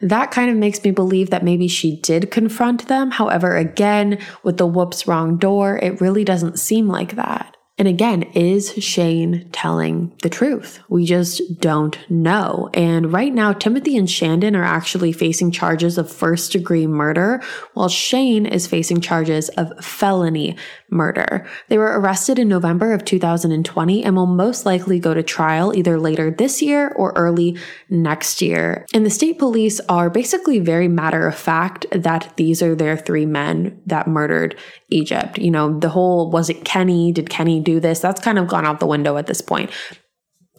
That 0.00 0.30
kind 0.30 0.50
of 0.50 0.56
makes 0.56 0.82
me 0.82 0.90
believe 0.90 1.30
that 1.30 1.44
maybe 1.44 1.68
she 1.68 2.00
did 2.00 2.30
confront 2.30 2.88
them. 2.88 3.10
However, 3.10 3.56
again, 3.56 4.18
with 4.42 4.56
the 4.56 4.66
whoops, 4.66 5.06
wrong 5.06 5.36
door, 5.36 5.78
it 5.78 6.00
really 6.00 6.24
doesn't 6.24 6.58
seem 6.58 6.88
like 6.88 7.16
that. 7.16 7.53
And 7.76 7.88
again, 7.88 8.22
is 8.34 8.72
Shane 8.74 9.48
telling 9.50 10.12
the 10.22 10.28
truth? 10.28 10.78
We 10.88 11.04
just 11.04 11.60
don't 11.60 11.98
know. 12.08 12.70
And 12.72 13.12
right 13.12 13.34
now, 13.34 13.52
Timothy 13.52 13.96
and 13.96 14.08
Shandon 14.08 14.54
are 14.54 14.62
actually 14.62 15.10
facing 15.10 15.50
charges 15.50 15.98
of 15.98 16.10
first 16.10 16.52
degree 16.52 16.86
murder, 16.86 17.42
while 17.72 17.88
Shane 17.88 18.46
is 18.46 18.68
facing 18.68 19.00
charges 19.00 19.48
of 19.50 19.84
felony 19.84 20.56
murder. 20.88 21.48
They 21.68 21.76
were 21.76 21.98
arrested 21.98 22.38
in 22.38 22.46
November 22.46 22.92
of 22.92 23.04
2020 23.04 24.04
and 24.04 24.14
will 24.14 24.26
most 24.26 24.64
likely 24.64 25.00
go 25.00 25.12
to 25.12 25.24
trial 25.24 25.76
either 25.76 25.98
later 25.98 26.30
this 26.30 26.62
year 26.62 26.92
or 26.94 27.12
early 27.16 27.58
next 27.90 28.40
year. 28.40 28.86
And 28.94 29.04
the 29.04 29.10
state 29.10 29.40
police 29.40 29.80
are 29.88 30.10
basically 30.10 30.60
very 30.60 30.86
matter 30.86 31.26
of 31.26 31.34
fact 31.34 31.86
that 31.90 32.34
these 32.36 32.62
are 32.62 32.76
their 32.76 32.96
three 32.96 33.26
men 33.26 33.82
that 33.86 34.06
murdered 34.06 34.56
Egypt. 34.94 35.38
You 35.38 35.50
know, 35.50 35.78
the 35.78 35.88
whole 35.88 36.30
was 36.30 36.48
it 36.48 36.64
Kenny? 36.64 37.12
Did 37.12 37.28
Kenny 37.28 37.60
do 37.60 37.80
this? 37.80 38.00
That's 38.00 38.20
kind 38.20 38.38
of 38.38 38.48
gone 38.48 38.64
out 38.64 38.80
the 38.80 38.86
window 38.86 39.16
at 39.16 39.26
this 39.26 39.40
point. 39.40 39.70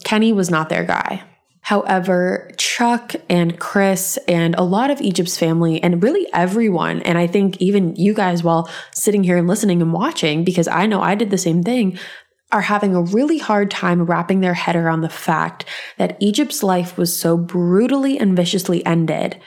Kenny 0.04 0.32
was 0.32 0.50
not 0.50 0.68
their 0.68 0.84
guy. 0.84 1.22
However, 1.62 2.52
Chuck 2.58 3.16
and 3.28 3.58
Chris 3.58 4.18
and 4.28 4.54
a 4.54 4.62
lot 4.62 4.92
of 4.92 5.00
Egypt's 5.00 5.36
family, 5.36 5.82
and 5.82 6.00
really 6.00 6.28
everyone, 6.32 7.02
and 7.02 7.18
I 7.18 7.26
think 7.26 7.60
even 7.60 7.96
you 7.96 8.14
guys 8.14 8.44
while 8.44 8.70
sitting 8.92 9.24
here 9.24 9.36
and 9.36 9.48
listening 9.48 9.82
and 9.82 9.92
watching, 9.92 10.44
because 10.44 10.68
I 10.68 10.86
know 10.86 11.00
I 11.00 11.16
did 11.16 11.30
the 11.30 11.38
same 11.38 11.64
thing, 11.64 11.98
are 12.52 12.60
having 12.60 12.94
a 12.94 13.02
really 13.02 13.38
hard 13.38 13.72
time 13.72 14.02
wrapping 14.02 14.42
their 14.42 14.54
head 14.54 14.76
around 14.76 15.00
the 15.00 15.08
fact 15.08 15.64
that 15.98 16.16
Egypt's 16.20 16.62
life 16.62 16.96
was 16.96 17.18
so 17.18 17.36
brutally 17.36 18.16
and 18.16 18.36
viciously 18.36 18.86
ended 18.86 19.40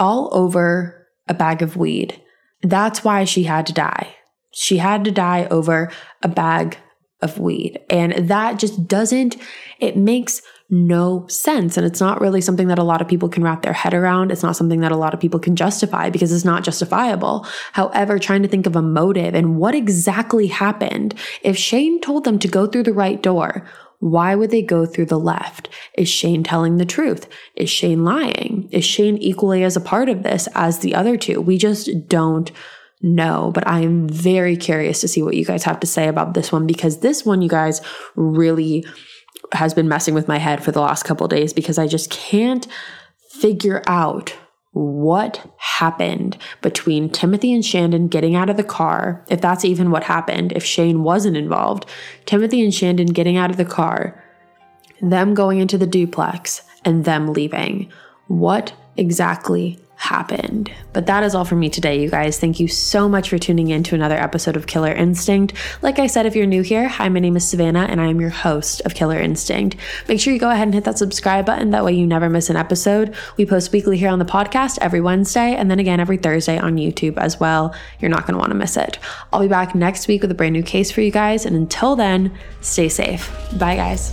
all 0.00 0.30
over 0.32 1.06
a 1.28 1.34
bag 1.34 1.62
of 1.62 1.76
weed. 1.76 2.20
That's 2.62 3.04
why 3.04 3.24
she 3.24 3.44
had 3.44 3.66
to 3.66 3.72
die. 3.72 4.16
She 4.52 4.78
had 4.78 5.04
to 5.04 5.10
die 5.10 5.46
over 5.50 5.90
a 6.22 6.28
bag 6.28 6.78
of 7.20 7.38
weed. 7.38 7.80
And 7.88 8.28
that 8.28 8.58
just 8.58 8.86
doesn't, 8.86 9.36
it 9.78 9.96
makes 9.96 10.42
no 10.68 11.26
sense. 11.28 11.76
And 11.76 11.86
it's 11.86 12.00
not 12.00 12.20
really 12.20 12.40
something 12.40 12.68
that 12.68 12.78
a 12.78 12.84
lot 12.84 13.00
of 13.00 13.08
people 13.08 13.28
can 13.28 13.42
wrap 13.42 13.62
their 13.62 13.72
head 13.72 13.94
around. 13.94 14.32
It's 14.32 14.42
not 14.42 14.56
something 14.56 14.80
that 14.80 14.90
a 14.90 14.96
lot 14.96 15.14
of 15.14 15.20
people 15.20 15.38
can 15.38 15.54
justify 15.54 16.10
because 16.10 16.32
it's 16.32 16.44
not 16.44 16.64
justifiable. 16.64 17.46
However, 17.72 18.18
trying 18.18 18.42
to 18.42 18.48
think 18.48 18.66
of 18.66 18.74
a 18.74 18.82
motive 18.82 19.34
and 19.34 19.56
what 19.56 19.74
exactly 19.74 20.48
happened. 20.48 21.14
If 21.42 21.56
Shane 21.56 22.00
told 22.00 22.24
them 22.24 22.38
to 22.40 22.48
go 22.48 22.66
through 22.66 22.84
the 22.84 22.92
right 22.92 23.22
door, 23.22 23.68
why 24.00 24.34
would 24.34 24.50
they 24.50 24.62
go 24.62 24.84
through 24.84 25.06
the 25.06 25.18
left? 25.18 25.68
Is 25.96 26.08
Shane 26.08 26.42
telling 26.42 26.78
the 26.78 26.84
truth? 26.84 27.28
Is 27.54 27.70
Shane 27.70 28.02
lying? 28.02 28.68
Is 28.72 28.84
Shane 28.84 29.16
equally 29.18 29.62
as 29.62 29.76
a 29.76 29.80
part 29.80 30.08
of 30.08 30.24
this 30.24 30.48
as 30.54 30.80
the 30.80 30.94
other 30.94 31.16
two? 31.16 31.40
We 31.40 31.56
just 31.56 32.08
don't 32.08 32.50
know, 33.02 33.50
but 33.54 33.66
I 33.66 33.80
am 33.80 34.08
very 34.08 34.56
curious 34.56 35.00
to 35.00 35.08
see 35.08 35.22
what 35.22 35.34
you 35.34 35.44
guys 35.44 35.64
have 35.64 35.80
to 35.80 35.86
say 35.86 36.08
about 36.08 36.34
this 36.34 36.52
one 36.52 36.66
because 36.66 37.00
this 37.00 37.24
one, 37.24 37.42
you 37.42 37.48
guys, 37.48 37.80
really 38.14 38.84
has 39.52 39.74
been 39.74 39.88
messing 39.88 40.14
with 40.14 40.28
my 40.28 40.38
head 40.38 40.62
for 40.62 40.72
the 40.72 40.80
last 40.80 41.04
couple 41.04 41.26
days 41.28 41.52
because 41.52 41.78
I 41.78 41.86
just 41.86 42.10
can't 42.10 42.66
figure 43.30 43.82
out 43.86 44.34
what 44.72 45.52
happened 45.58 46.38
between 46.62 47.10
Timothy 47.10 47.52
and 47.52 47.64
Shandon 47.64 48.08
getting 48.08 48.34
out 48.34 48.48
of 48.48 48.56
the 48.56 48.64
car, 48.64 49.24
if 49.28 49.40
that's 49.40 49.64
even 49.64 49.90
what 49.90 50.04
happened, 50.04 50.52
if 50.52 50.64
Shane 50.64 51.02
wasn't 51.02 51.36
involved, 51.36 51.84
Timothy 52.24 52.62
and 52.62 52.72
Shandon 52.72 53.08
getting 53.08 53.36
out 53.36 53.50
of 53.50 53.58
the 53.58 53.66
car, 53.66 54.22
them 55.02 55.34
going 55.34 55.58
into 55.58 55.76
the 55.76 55.86
duplex, 55.86 56.62
and 56.84 57.04
them 57.04 57.32
leaving. 57.32 57.92
What 58.28 58.72
exactly 58.96 59.78
happened. 60.02 60.68
But 60.92 61.06
that 61.06 61.22
is 61.22 61.32
all 61.32 61.44
for 61.44 61.54
me 61.54 61.70
today, 61.70 62.02
you 62.02 62.10
guys. 62.10 62.38
Thank 62.38 62.58
you 62.58 62.66
so 62.66 63.08
much 63.08 63.28
for 63.28 63.38
tuning 63.38 63.68
in 63.68 63.84
to 63.84 63.94
another 63.94 64.16
episode 64.16 64.56
of 64.56 64.66
Killer 64.66 64.92
Instinct. 64.92 65.52
Like 65.80 66.00
I 66.00 66.08
said, 66.08 66.26
if 66.26 66.34
you're 66.34 66.44
new 66.44 66.62
here, 66.62 66.88
hi, 66.88 67.08
my 67.08 67.20
name 67.20 67.36
is 67.36 67.48
Savannah 67.48 67.86
and 67.88 68.00
I 68.00 68.06
am 68.06 68.20
your 68.20 68.30
host 68.30 68.80
of 68.80 68.94
Killer 68.94 69.20
Instinct. 69.20 69.76
Make 70.08 70.18
sure 70.18 70.32
you 70.32 70.40
go 70.40 70.50
ahead 70.50 70.66
and 70.66 70.74
hit 70.74 70.82
that 70.84 70.98
subscribe 70.98 71.46
button. 71.46 71.70
That 71.70 71.84
way 71.84 71.92
you 71.92 72.04
never 72.04 72.28
miss 72.28 72.50
an 72.50 72.56
episode. 72.56 73.14
We 73.36 73.46
post 73.46 73.70
weekly 73.70 73.96
here 73.96 74.10
on 74.10 74.18
the 74.18 74.24
podcast 74.24 74.78
every 74.80 75.00
Wednesday 75.00 75.54
and 75.54 75.70
then 75.70 75.78
again 75.78 76.00
every 76.00 76.16
Thursday 76.16 76.58
on 76.58 76.76
YouTube 76.76 77.16
as 77.16 77.38
well. 77.38 77.72
You're 78.00 78.10
not 78.10 78.26
going 78.26 78.34
to 78.34 78.40
want 78.40 78.50
to 78.50 78.58
miss 78.58 78.76
it. 78.76 78.98
I'll 79.32 79.40
be 79.40 79.46
back 79.48 79.72
next 79.72 80.08
week 80.08 80.22
with 80.22 80.32
a 80.32 80.34
brand 80.34 80.52
new 80.52 80.64
case 80.64 80.90
for 80.90 81.00
you 81.00 81.12
guys. 81.12 81.46
And 81.46 81.54
until 81.54 81.94
then, 81.94 82.36
stay 82.60 82.88
safe. 82.88 83.30
Bye, 83.56 83.76
guys. 83.76 84.12